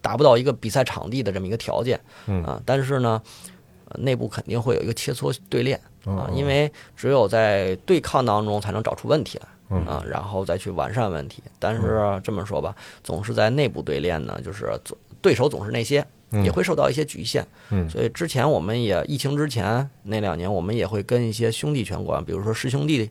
[0.01, 2.59] 达不到一个比赛场地的这么一个条件嗯啊。
[2.65, 3.58] 但是呢，呃
[3.97, 9.47] 内部肯定会有一个切磋对练啊哦，因为只有在对抗当中才能找出问题来。
[9.71, 11.43] 嗯啊，然后再去完善问题。
[11.59, 17.45] 但是这么说吧，总是在内部对练呢，就是总对手总是那些，嗯也会受到一些局限。
[17.69, 23.09] 嗯所以之前我们也疫情之前那两年，我们也会跟一些兄弟拳馆，比如说师兄弟。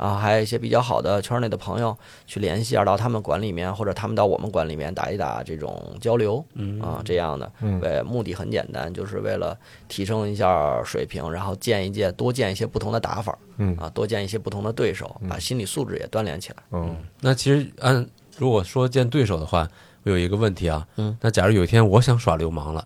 [0.00, 1.94] 啊，还有一些比较好的圈内的朋友
[2.26, 6.42] 去联系啊，到他们馆里面，或者他们到我们馆里面打一打这种交流，
[6.80, 7.78] 啊，这样的，嗯。
[7.80, 9.54] 对，目的很简单，就是为了
[9.88, 13.76] 提升一下水平，然后见一见，多见一些不同的打法，嗯。
[13.76, 16.56] 啊，多见一些不同的对手，把心理素质也锻炼起来。
[16.70, 16.96] 嗯。
[17.20, 18.06] 那其实按
[18.38, 19.68] 如果说见对手的话，
[20.04, 22.82] 我有一个问题啊，嗯，那假如有一天我想耍流氓了，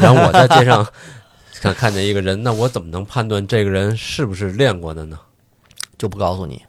[0.00, 0.86] 然后我在街上
[1.60, 5.18] 看看见一个人，那我怎么能判断这个人是不是练过的呢？
[6.02, 6.60] 就不告诉你。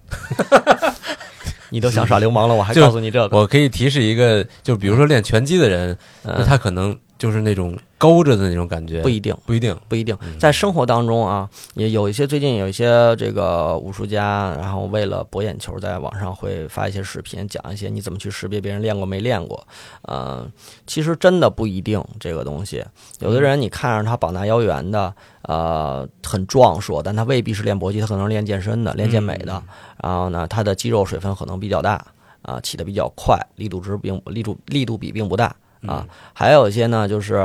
[1.71, 3.36] 你都想耍流氓了，我还告诉你这个？
[3.36, 5.97] 我可以提示一个，就比如说练拳击的人，
[6.45, 10.13] 他可能就是那种勾着的那种感觉，不一定，不一定，不一定。
[10.38, 19.65] 在生活当中啊，也有一些最近有一些这个武术家，然后为了博眼球，在网上会发一些视频，讲一些你怎么去识别别人练过没练过。
[20.01, 20.45] 呃，
[20.86, 22.84] 其实真的不一定这个东西。
[23.19, 29.63] 有的人你看着他膀大腰圆的，呃，很壮硕，但他未必是练搏击，他可能是练健身的，练健美的。
[30.03, 32.05] 然后呢，他的肌肉水分可能比较大，
[32.41, 35.55] 啊、起的比较快，力度值并力度力度比并不大
[35.88, 36.05] 啊。
[36.34, 37.36] 还有一些呢，就是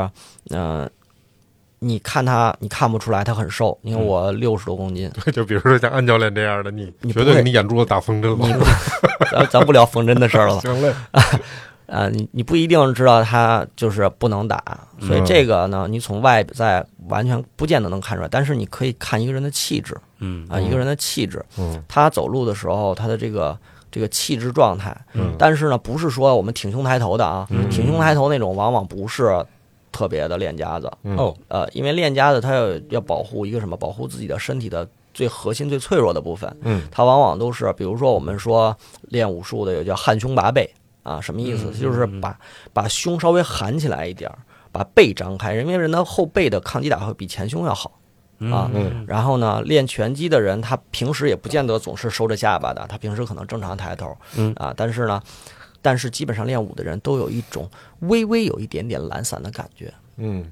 [0.50, 0.90] 嗯、呃
[1.80, 3.78] 你看他，你看不出来他很瘦。
[3.82, 8.66] 你看我六十多公斤， 对，就比如说像安教练这样的，你绝对给你眼珠子打风筝你了。
[9.30, 10.58] 咱咱不聊缝针的事儿了。
[10.58, 10.92] 行嘞，
[11.86, 14.60] 啊，你你不一定知道他就是不能打，
[15.00, 23.56] 所以嗯这个呢，你从外在完全不见得能看出来，但是你可以看一个人的气质嗯啊，一个人的气质，嗯他走路的时候他的这个
[23.90, 29.44] 这个气质状态，嗯但是呢，不是说我们挺胸抬头的啊，嗯挺胸抬头那种往往不是
[29.90, 33.76] 特别的练家子，嗯哦，呃，因为练家子他要要保护一个什么？
[33.76, 36.54] 保护自己的身体的最核心、最脆弱的部分。
[36.62, 38.76] 嗯，他往往都是，比如说我们说
[39.08, 40.70] 练武术的有叫汉胸拔背
[41.02, 41.72] 啊，什么意思？
[41.72, 42.38] 就是把
[42.72, 44.38] 把胸稍微含起来一点儿，
[44.70, 47.97] 把背张开，因为人的后背的抗击打会比前胸要好。
[48.52, 54.52] 啊嗯然后呢，练拳击的人，他平时也不见得总是收着下巴的，他平时可能正常抬头，嗯。
[54.56, 55.20] 啊，但是呢，
[55.82, 57.68] 但是基本上练武的人都有一种
[58.00, 60.44] 微微有一点点懒散的感觉，嗯。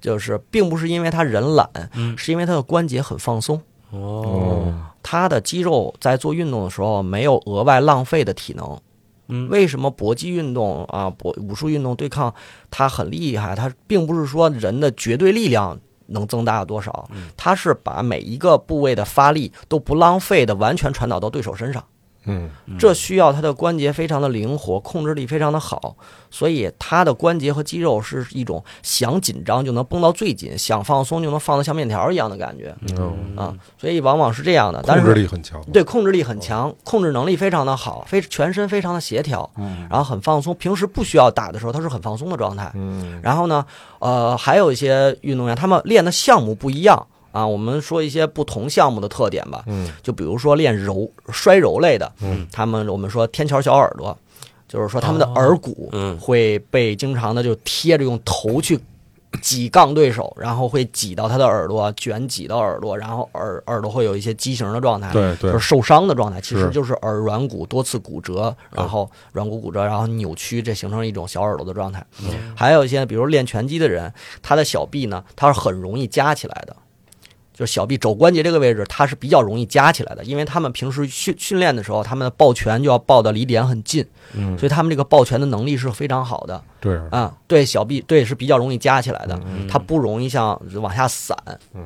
[0.00, 2.16] 就是并不是因为他人懒，嗯。
[2.16, 3.60] 是因为他的关节很放松，
[3.90, 4.72] 哦，
[5.02, 8.78] 他的肌肉在做运动的时候没有额外浪费的体能。
[9.28, 9.48] 嗯。
[9.48, 12.32] 为什么搏击运动啊，搏武术运动对抗
[12.70, 13.56] 它很厉害？
[13.56, 21.84] 它并不是说人的绝对力量能增大多少，它是把每一个部位的发力都不浪费的完全传导到对手身上。
[22.26, 25.96] 嗯这需要他的关节非常的灵活，控制力非常的好，
[26.30, 34.82] 所以他的关节和肌肉是一种想紧张就能绷到最紧，想放松就能放得像面条一样的感觉嗯，啊，所以往往是这样的。
[34.86, 35.62] 但控是制力很强。
[35.72, 39.48] 对控制力很强，控制能力非常的好，非全身非常的协调，
[39.90, 40.54] 然后很放松。
[40.54, 42.70] 平时不需要打的时候，他是很放松的状态。
[42.74, 43.64] 嗯然后呢，
[43.98, 47.46] 呃，还有一些运动员，他们练的项目不一样啊。
[47.46, 54.16] 我们说一些不同项目的特点吧，嗯就比如说练柔摔柔类的，嗯，他们我们说天桥小耳朵，
[54.68, 58.78] 就是说他们的耳骨嗯会被经常的就贴着用头去
[59.42, 72.06] 挤杠对手，然后会挤到他的耳朵，卷挤到耳朵，然后耳耳朵会有一些畸形的状态，对对就是受伤的状态，其实就是耳软骨多次骨折，然后软骨骨折，然后扭曲，这形成一种小耳朵的状态。
[72.54, 76.76] 还有一些，比如练拳击的人，他的小臂呢，他是很容易夹起来的。
[77.54, 87.32] 就是小臂肘关节这个位置，它是比较容易夹起来的，因为他们平时训训练的时候，他们的抱拳就要抱的离点很近，嗯，所以他们这个抱拳的能力是非常好的对，啊。
[87.46, 89.40] 对小臂，对是比较容易夹起来的，
[89.70, 91.36] 它不容易像往下散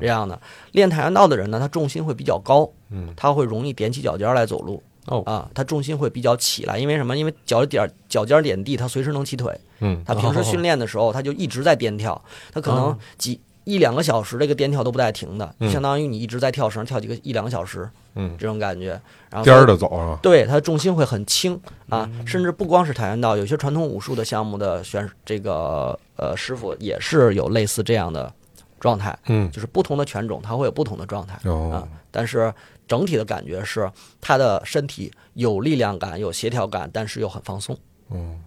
[0.01, 0.39] 这样的。
[0.71, 4.81] 练跆拳道的人呢，他重心会比较高，嗯他会容易踮起脚尖来走路。
[5.05, 7.17] 哦啊，他重心会比较起来，因为什么？
[7.17, 9.51] 因为脚点脚尖点地，他随时能起腿。
[9.79, 13.39] 嗯他平时训练的时候，他就一直在颠跳，他可能哦几
[13.69, 15.69] 一两个小时这个颠跳都不带停的，嗯。
[15.69, 18.99] 相当于你一直在跳绳跳几个一两个小时嗯，这种感觉。
[19.29, 21.53] 然后颠儿的走啊，对，它的重心会很轻
[21.89, 22.27] 啊，嗯。
[22.27, 28.33] 甚至不光是跆拳道，有些传统武术的项目的选这个呃师傅也是有类似这样的
[28.79, 29.51] 状态，嗯。
[29.51, 31.41] 就是不同的拳种它会有不同的状态啊。
[31.45, 32.51] 哦，，但是
[32.87, 33.89] 整体的感觉是
[34.19, 37.77] 他的身体有力量感、有协调感，但是又很放松。
[38.09, 38.39] 嗯。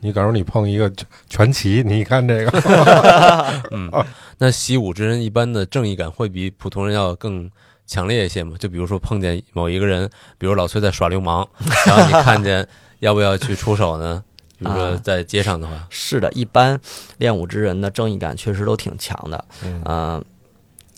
[0.00, 0.92] 你假如你碰一个
[1.30, 2.50] 拳旗，你一看这个，
[4.38, 7.50] 那习武之人一般的正义感会比普通人要更
[7.86, 8.56] 强烈一些吗？
[8.58, 10.08] 就比如说碰见某一个人，
[10.38, 11.46] 比如老崔在耍流氓，
[11.86, 12.66] 然后你看见
[13.00, 14.22] 要不要去出手呢？
[14.56, 16.80] 比如说啊在街上的话，是的，一般
[17.18, 19.44] 练武之人的正义感确实都挺强的。
[19.64, 20.24] 嗯嗯、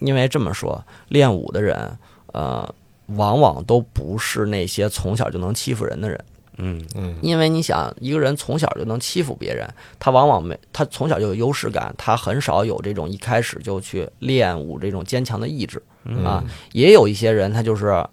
[0.00, 1.98] 因为这么说，练武的人，
[2.32, 2.72] 呃，
[3.06, 6.22] 往往都不是那些从小就能欺负人的人。
[6.58, 15.82] 嗯嗯因为你想，一个人从小就能欺负别人，他往往没他从小就有优势感，他很少有这种一开始就去练武这种坚强的意志
[16.24, 16.42] 啊。
[16.72, 18.04] 也有一些人，他就是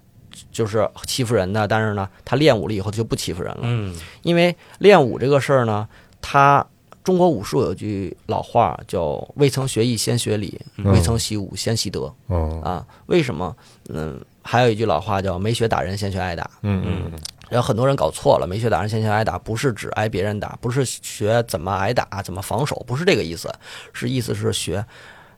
[0.51, 3.59] 就是欺负人的，但是呢，他练武了以后就不欺负人了。
[3.63, 5.87] 嗯因为练武这个事儿呢，
[6.21, 6.65] 他
[7.03, 12.85] 中国武术有句老话叫“未曾学艺先学礼，嗯未曾习武先习德”哦啊。
[13.07, 13.53] 为什么？
[13.89, 16.49] 嗯，还有一句老话叫“没学打人先学挨打”。
[16.63, 17.11] 嗯嗯
[17.53, 23.47] 然后很多人搞错了，没学打人先学挨打，不是指挨别人打，不是学怎么挨打、怎么防守，不是这个意思，
[23.93, 24.83] 是意思是学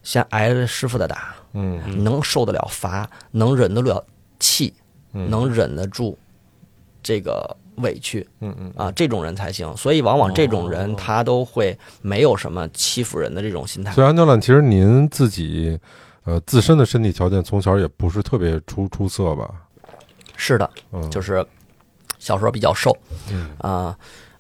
[0.01, 4.01] 先挨师傅的打，嗯能受得了罚，能忍得了
[4.39, 4.73] 气，
[5.11, 6.17] 嗯能忍得住
[7.03, 9.75] 这个委屈，嗯嗯啊，这种人才行。
[9.75, 14.01] 所以往往这种人他都会没有什么欺负人的这种心态所。
[14.01, 15.77] 以安教练，其实您自己
[16.23, 19.53] 呃自身的身体条件从小也不是特别出出色吧？
[20.37, 21.45] 是的，嗯，就是
[22.25, 22.91] 小时候比较瘦，
[23.31, 23.95] 嗯啊，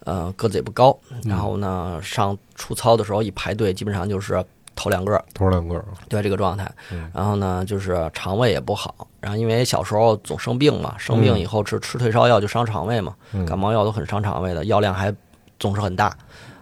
[0.05, 4.43] 呃，个子也不高，然后呢，上出操的时候一排队，基本上就是
[4.75, 7.11] 头两个，头两个，对这个状态嗯。
[7.13, 15.13] 然后呢，就是肠胃也不好，然后因为小时候总生病嘛，生病以后吃吃退烧药就伤肠胃嘛，嗯感冒药都很伤肠胃的，药量还
[15.59, 16.17] 总是很大。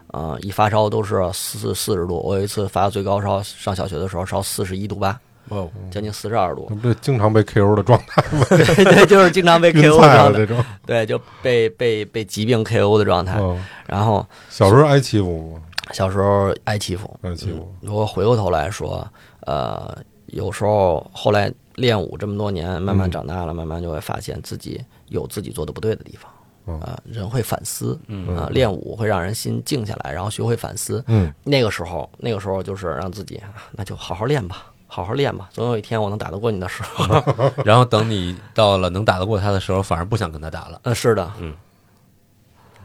[0.08, 5.20] 呃，一发烧都是四四十度，我有一次发最高烧，上小学的时候烧四十一度八，
[5.50, 8.46] 哦，将近四十二度那，不是经常被 KO 的状态吗？
[8.50, 10.66] 对 对，就是经常被 KO 的状态，这种。
[10.86, 13.40] 对，就被被被疾病 KO 的状态。
[13.40, 15.62] 哦，然后小时候挨欺负吗？
[15.92, 17.70] 小时候挨欺负，挨欺负。
[17.82, 19.06] 如果回过头来说，
[19.42, 19.96] 呃，
[20.28, 26.32] 有时候后来练武这么多年，慢慢长大了，慢慢就会发现自己有自己做的不对的地方。
[26.66, 28.00] 嗯啊、人会反思，
[28.38, 31.04] 啊、练武会让人心静下来，然后学会反思。
[31.08, 37.06] 嗯，那个时候，那个时候就是让自己，啊那就好好练吧，好好练吧，总有一天我能打得过你的时候。
[37.66, 40.80] 然后等你到了能打得过他的时候，反而不想跟他打了。
[40.84, 41.54] 嗯，是的，嗯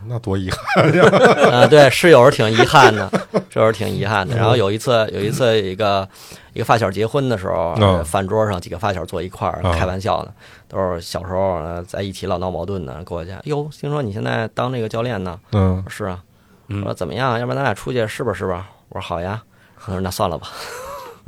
[0.06, 0.86] 那多遗憾。
[1.52, 3.10] 啊，对，是有时候挺遗憾的，
[3.50, 4.34] 是有时候挺遗憾的。
[4.36, 6.08] 然后有一次，有一次一个
[6.54, 10.30] 一个发小结婚的时候，饭桌上几个发小坐一块儿啊开玩笑呢，
[10.68, 13.02] 都是小时候呃在一起老闹矛盾呢。
[13.04, 15.38] 过去，哟，听说你现在当这个教练呢？
[15.52, 16.22] 嗯是啊，
[16.68, 17.38] 嗯我说怎么样？
[17.38, 18.32] 要不然咱俩出去试吧？
[18.32, 18.68] 试吧？
[18.88, 19.42] 我说好呀。
[19.84, 20.48] 他说那算了吧。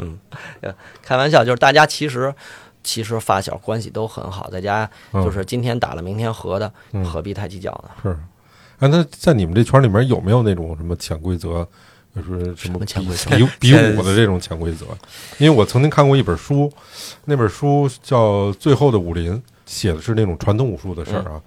[0.00, 0.18] 嗯，
[0.60, 2.34] 呃开玩笑，就是大家其实
[2.82, 7.90] 其实发小关系都很好，在家嗯就是今天打了明天和的，嗯何必太计较呢？
[8.02, 8.18] 是。
[8.78, 11.66] 哎，那在你们这圈里面有没有那种什么潜规则，
[12.16, 14.86] 就是什么么潜规则比比 比武的这种潜规则？
[15.36, 16.72] 因为我曾经看过一本书，
[17.26, 19.34] 那本书叫《最后的武林》，
[19.66, 21.40] 写的是那种传统武术的事儿啊。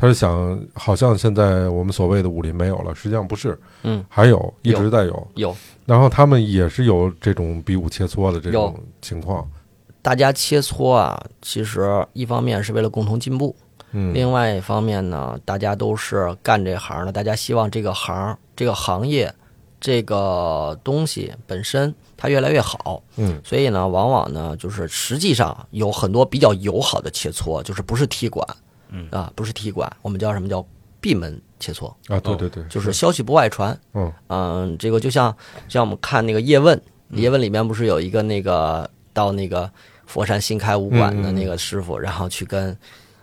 [0.00, 5.28] 他是想，好像现在我们所谓的武林没有了，实际上不是，嗯，还有一直在有。
[5.34, 5.56] 有。
[5.84, 9.44] 然后他们也是有这种比武切磋的这种情况。
[10.00, 13.56] 大家切磋啊，其实一方面是为了共同进步，
[13.90, 19.34] 嗯，另外一方面呢，大家都是干这行的，大家希望这个行、这个行业、
[19.80, 23.02] 这个东西本身它越来越好。
[23.16, 23.40] 嗯。
[23.44, 28.46] 所以呢，往往呢，就是实际上有很多比较友好的切磋，就是不是踢馆，
[28.90, 29.08] 嗯。
[29.10, 30.48] 啊，不是踢馆，我们叫什么？
[30.48, 30.64] 叫
[31.00, 33.78] 闭门切磋，啊，对对对，就是消息不外传。
[33.94, 34.12] 嗯。
[34.28, 35.34] 嗯，这个就像
[35.68, 36.80] 像我们看那个叶问，
[37.10, 39.70] 叶问里面不是有一个那个到那个
[40.06, 42.76] 佛山新开武馆的那个师傅，然后去跟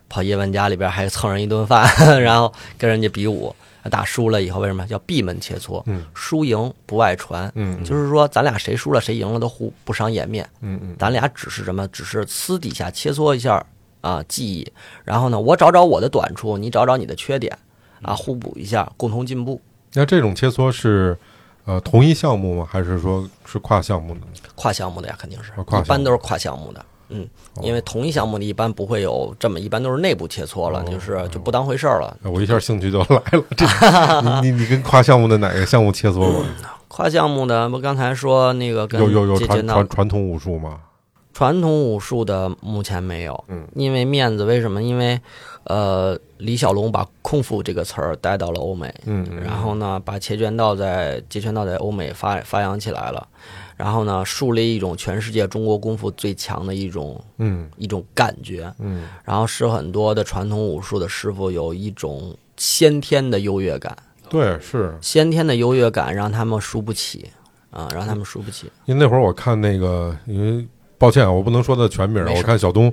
[0.07, 1.85] 跑叶问家里边还蹭人一顿饭，
[2.21, 3.53] 然后跟人家比武，
[3.91, 5.83] 打输了以后为什么叫闭门切磋？
[5.87, 6.05] 嗯？
[6.13, 7.83] 输赢不外传，嗯。
[7.83, 10.95] 就是说咱俩谁输了谁赢了都互不伤颜面，嗯嗯。
[10.97, 11.87] 咱俩只是什么？
[11.89, 13.63] 只是私底下切磋一下
[14.05, 14.71] 啊记忆，
[15.03, 17.57] 然后呢，我找找我的短处，你找找你的缺点，
[18.03, 19.59] 啊，互补一下，共同进步。
[19.93, 21.17] 那这种切磋是
[21.65, 22.67] 呃同一项目吗？
[22.69, 24.19] 还是说是跨项目的？
[24.53, 26.85] 跨项目的呀，肯定是啊，跨一般都是跨项目的。
[27.09, 27.27] 嗯，
[27.61, 32.15] 因为同一项目的一般不会有这么，一般都是内部切磋了，哦就是就不当回事儿了。
[32.23, 33.43] 哎我一下兴趣就来了。
[33.57, 33.65] 这
[34.41, 36.45] 你你你跟跨项目的哪个项目切磋过？
[36.87, 38.99] 跨项目的，不刚才说那个跟
[39.45, 40.79] 传传传统武术吗？
[41.35, 44.81] 传统武术的目前没有，嗯，因为面子，为什么？
[44.81, 45.19] 因为
[45.65, 53.27] 呃，李小龙把空腹这个词儿带到了欧美，嗯嗯然后呢，把截拳道在截拳道在欧美发发扬起来了，
[53.75, 57.69] 然后呢，树立一种全世界中国功夫最强的一种嗯。
[57.75, 59.03] 一种感觉，嗯。
[59.25, 63.93] 然后使很多的传统武术的师傅有一种先天的优越感，
[64.29, 64.97] 对，是。
[65.01, 67.29] 先天的优越感让他们输不起
[67.71, 68.71] 啊，让他们输不起。
[68.85, 70.65] 因为那会儿我看那个，因为
[71.05, 72.91] 抱歉啊，我不能说他全名我看小东。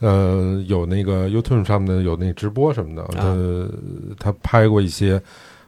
[0.00, 3.68] 呃，有那个 YouTube 上面的有那直播什么的，啊呃，
[4.18, 5.20] 他拍过一些，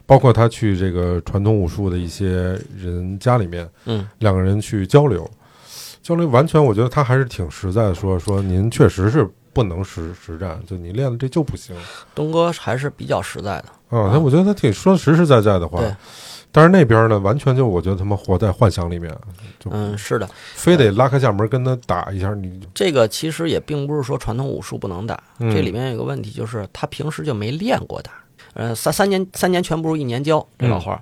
[0.07, 5.29] 包括他去这个传统武术的一些人家里面，嗯，两个人去交流，
[6.01, 11.75] 交流完全我觉得他还是挺实在的说，说您确实是不能实实战，就你练的这就不行
[12.15, 13.97] 东哥还是比较实在的。
[13.97, 14.09] 啊。
[14.11, 15.95] 那我觉得他挺说实实在在的话对，
[16.55, 19.13] 但是那边呢，完全就我觉得他们活在幻想里面，
[19.59, 28.11] 就嗯，是的，非得拉开架门跟他打一下，你这个其实也并不是说传统武术不能打，嗯这里面有个问题就是他平时就没练过打。
[28.53, 31.01] 呃，三三年三年拳不如一年教，这老话儿。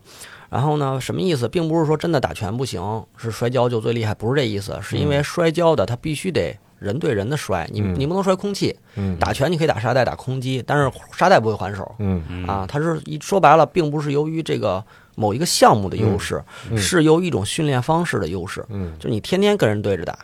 [0.49, 1.47] 然后呢，什么意思？
[1.47, 4.75] 并不是说真的打拳不行，是摔跤就最厉害，不是这意思。
[4.81, 8.75] 是因为摔跤的他必须得人对人的摔，你嗯你不能摔空气。
[8.95, 12.65] 嗯打拳你可以打沙袋、打空击，但是沙袋不会还手嗯啊。
[12.67, 14.83] 他是一说白了，并不是由于这个
[15.15, 18.65] 某一个项目的优势，嗯是由一种训练方式的优势。
[18.69, 20.17] 嗯就是你天天跟人对着打，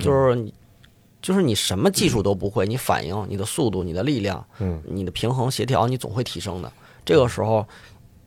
[0.00, 0.52] 就是你，
[1.22, 6.72] 就是你什么技术都不会，你反应、你的速度、你的力量、嗯你的平衡协调，你总会提升的。
[7.04, 7.66] 这个时候，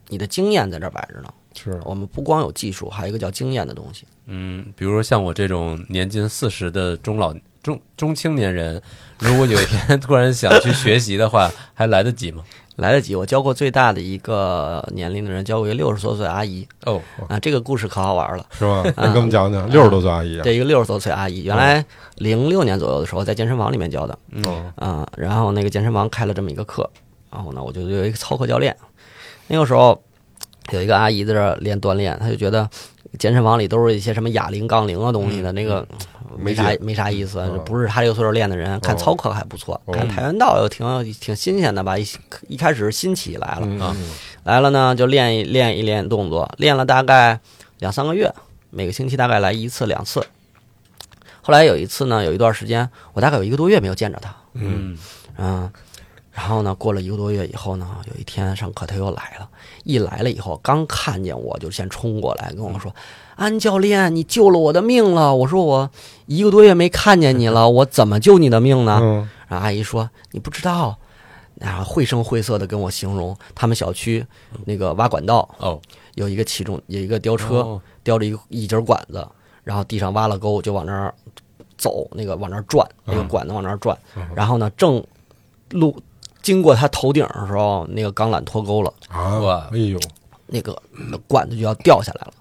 [0.07, 1.33] 你的经验在这儿摆着呢。
[1.55, 4.05] 是我们不光有技术，还有一个叫经验的东西。
[4.27, 8.81] 嗯，比如说像我这种年近四十的中老中中青年人，
[9.17, 12.43] 如果有一天突然想去学习的话，还来得及吗？
[12.79, 18.45] 来得及，我教过最大的一个年龄的人，教过一个六十多岁阿姨哦，啊，这个故事可好玩了。
[18.51, 18.83] 是吧？
[18.83, 21.83] 你给我们讲讲，六十多岁阿姨啊，这一个六十多岁阿姨，原来
[22.15, 26.89] 零六年左右的时候在健身房里面教的，嗯啊，然后那个健身房开了这么一个课，
[27.31, 28.75] 然后呢，我就有一个操课教练，
[29.47, 30.01] 那个时候
[30.71, 32.69] 有一个阿姨在这练锻炼，她就觉得
[33.17, 35.87] 健身房里都是一些什么哑铃、杠铃啊东西的，那个
[36.37, 42.05] 没啥没啥意思嗯，不是他这个岁数练的人，看操课还不错，哦看跆拳道又挺挺新鲜的吧，一
[42.47, 43.95] 一开始是新起来了，嗯啊
[44.43, 47.39] 来了呢就练一练一练动作，练了大概
[47.79, 48.33] 两三个月，
[48.69, 50.23] 每个星期大概来一次两次。
[51.41, 54.97] 后来有一次呢，有一段时间我大概有一个多月没有见着他，嗯
[55.37, 55.71] 嗯，
[56.39, 59.49] 然后呢，过了一个多月以后呢，有一天上课他又来了，
[59.83, 62.95] 一来了以后，刚看见我就先冲过来跟我说
[63.35, 65.91] ：“安教练，你救了我的命了。”我说：“我
[66.27, 69.29] 一个多月没看见你了，我怎么救你的命呢？”嗯。
[69.49, 70.97] 然后阿姨说：“你不知道。”
[71.59, 74.25] 然后绘声绘色的跟我形容他们小区
[74.63, 75.77] 那个挖管道哦。
[76.15, 79.27] 有一个其中有一个吊车，吊着一一节管子，
[79.65, 81.13] 然后地上挖了沟，就往那儿
[81.77, 83.97] 走，那个往那儿转，那个管子往那儿转，
[84.33, 85.03] 然后呢，正
[85.71, 86.01] 路
[86.41, 89.99] 经过他头顶的时候，那个钢缆脱钩了，啊哇，哎呦，
[90.47, 92.33] 那个那管子就要掉下来了。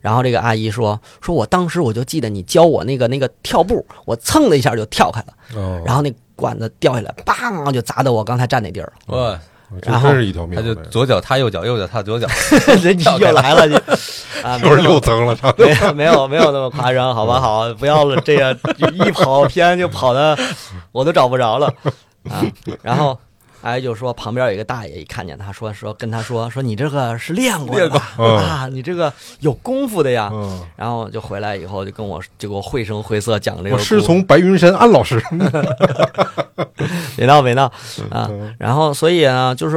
[0.00, 9.16] 然后这个阿姨说：“说我当时我就记得你教我那个那个跳步，我蹭的一下就跳开了，哦，然后那管子掉下来，梆就砸到我刚才站那地儿了。
[9.16, 9.40] 哇，
[9.82, 12.28] 然后真是一条命，他就左脚踏右脚，右脚踏左脚，
[12.82, 13.74] 人家又来了，就
[14.46, 18.56] 啊， 又是六层了，没有没有没有那么夸张，好吧好，不要了，这样
[18.94, 20.38] 一跑偏就跑的
[20.92, 21.66] 我都找不着了。
[22.30, 22.44] 啊。
[22.82, 23.18] 然后
[23.66, 30.30] 阿姨就说旁边有一个大爷一看见他说说跟他说说你这个是练过的吧过嗯啊，你这个有功夫的呀。
[30.32, 35.20] 嗯，然后就回来以后就跟我就给我绘声绘色讲这个，我师从白云山安老师，
[37.16, 37.64] 别闹别闹
[38.10, 38.30] 啊。
[38.58, 39.76] 然后所以呢，就是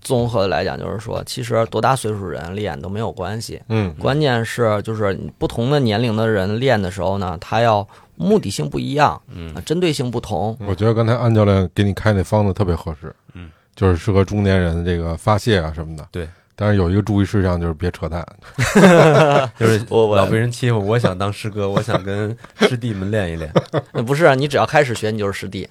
[0.00, 7.86] 综合的来讲，就是说，其实多大岁数人练都没有关系，嗯关键是就是不同的年龄的人练的时候呢，他要
[8.16, 10.56] 目的性不一样，嗯啊针对性不同。
[10.60, 16.06] 我觉得刚才安教练给你开那方子特别合适，嗯，就是适合中年人这个发泄啊什么的。
[16.10, 18.24] 对，但是有一个注意事项就是别扯淡。
[19.58, 23.52] 就是我我老被人欺负，我想当师哥，我想跟师弟们练一练。
[23.92, 25.68] 那 不是啊，你只要开始学，你就是师弟。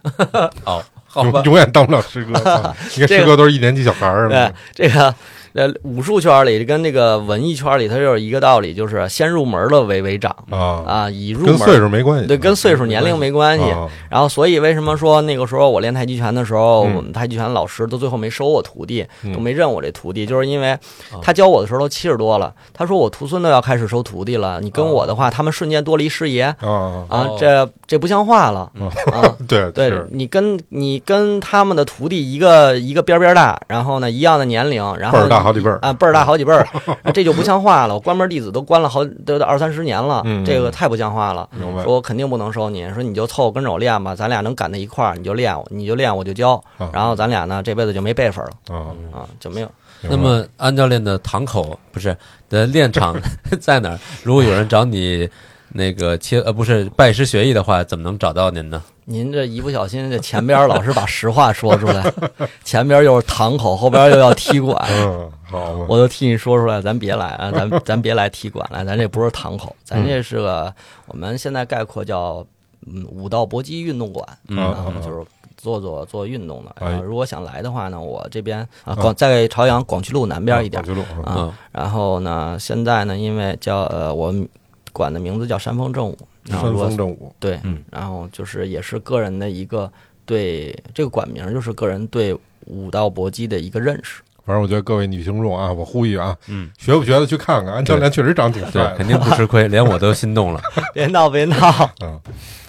[0.66, 2.34] 哦， 好吧永，永远当不了师哥。
[2.52, 5.14] 啊你看师哥都是一年级小孩儿对。，这个
[5.54, 12.28] 呃，武术圈里跟那个文艺圈里，它就是一个道理，就是先入门的为为长啊，啊，以入门跟岁数没关系。
[12.28, 13.66] 对，跟岁数年龄没关系。
[13.70, 13.88] 啊。
[14.10, 16.96] 然后，所以为什么说那个时候我练太极拳的时候，嗯。
[16.96, 19.34] 我们太极拳老师都最后没收我徒弟，嗯。
[19.34, 20.72] 都没认我这徒弟，就是因为
[21.12, 27.06] 哦他教我的时候都七十多了，他说我徒孙都要开始收徒弟了，你跟我的话，他们瞬间多了一师爷啊
[27.40, 28.72] 这这不像话了
[29.12, 29.36] 啊！
[29.48, 36.66] 对对你跟你跟他们的徒弟一个一个边边大，然后呢一样的年龄，然后辈儿大好几辈儿啊，辈儿大好几辈儿，
[37.04, 37.94] 啊这就不像话了。
[37.94, 41.50] 我关门弟子都关了好都二三十年了嗯，这个太不像话了。
[41.52, 48.96] 明白说我肯定不能收你，说你就凑合跟着我练吧，咱俩能赶在一块儿，你就练，你就练，我就教啊，然后咱俩呢这辈子就没辈分了啊。
[49.12, 49.70] 啊，就没有。
[50.04, 52.16] 那么安教练的堂口不是
[52.50, 53.16] 的练场
[53.60, 54.00] 在哪儿？
[54.24, 55.30] 如果有人找你
[55.70, 58.82] 那个切呃不是拜师学艺的话，怎么能找到您呢？
[59.06, 62.04] 您这一不小心，这前边老是把实话说出来，
[62.64, 70.74] 前边又是堂口，后边又要踢馆，嗯，好，我都替你说出来，咱别来啊，咱 咱别来踢馆了，咱这不是堂口，咱这是个
[71.08, 72.46] 我们现在概括叫
[72.88, 74.74] 嗯武道搏击运动馆，嗯
[75.04, 75.26] 就是
[75.58, 76.76] 做做做运动的。
[76.80, 76.90] 哎。
[76.90, 84.48] 然后如果想来的话呢，我这边啊广在朝阳广渠路南边一点广渠路啊然后呢，现在呢，因为叫呃我们
[84.92, 86.18] 管的名字叫山峰正武，
[86.50, 89.92] 然后山如果峰正武，对，嗯然后就是也是个人的一个
[90.26, 94.22] 对这个馆名，就是个人对武道搏击的一个认识。
[94.46, 100.62] 反正我觉得各位女听众啊，我呼吁啊，嗯，学不学的去看看，安教练确实长挺帅，对肯定不吃亏，连我都心动了。
[100.94, 101.56] 别闹，别闹。
[102.02, 102.20] 嗯，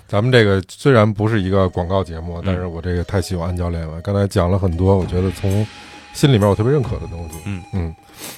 [0.07, 4.01] 咱们这个虽然不是一个广告节目，但是我这个太喜欢安教练了。
[4.03, 5.67] 刚才讲了很多，我觉得从
[6.13, 7.39] 心里面我特别认可的东西。
[7.47, 7.95] 嗯嗯，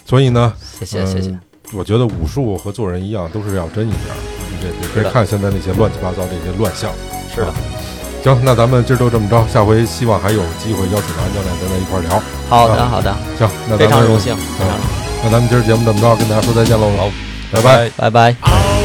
[0.07, 1.41] 所以呢，谢谢，谢谢嗯。
[1.75, 4.01] 我觉得武术和做人一样，都是要真一点
[4.95, 6.91] 别看现在那些乱七八糟这些乱象。
[7.35, 7.55] 是的啊。
[8.25, 12.23] 行，那咱们今儿就这么着，下回希望还有机会邀请到安教练咱在一块聊。
[12.49, 14.89] 好的，好的，行，那咱们非常荣幸，非常荣幸。
[15.23, 16.91] 那咱们今儿节目这么着，跟大家说再见喽。
[16.97, 17.11] 好，
[17.53, 17.91] 拜拜。
[17.97, 18.76] 拜拜。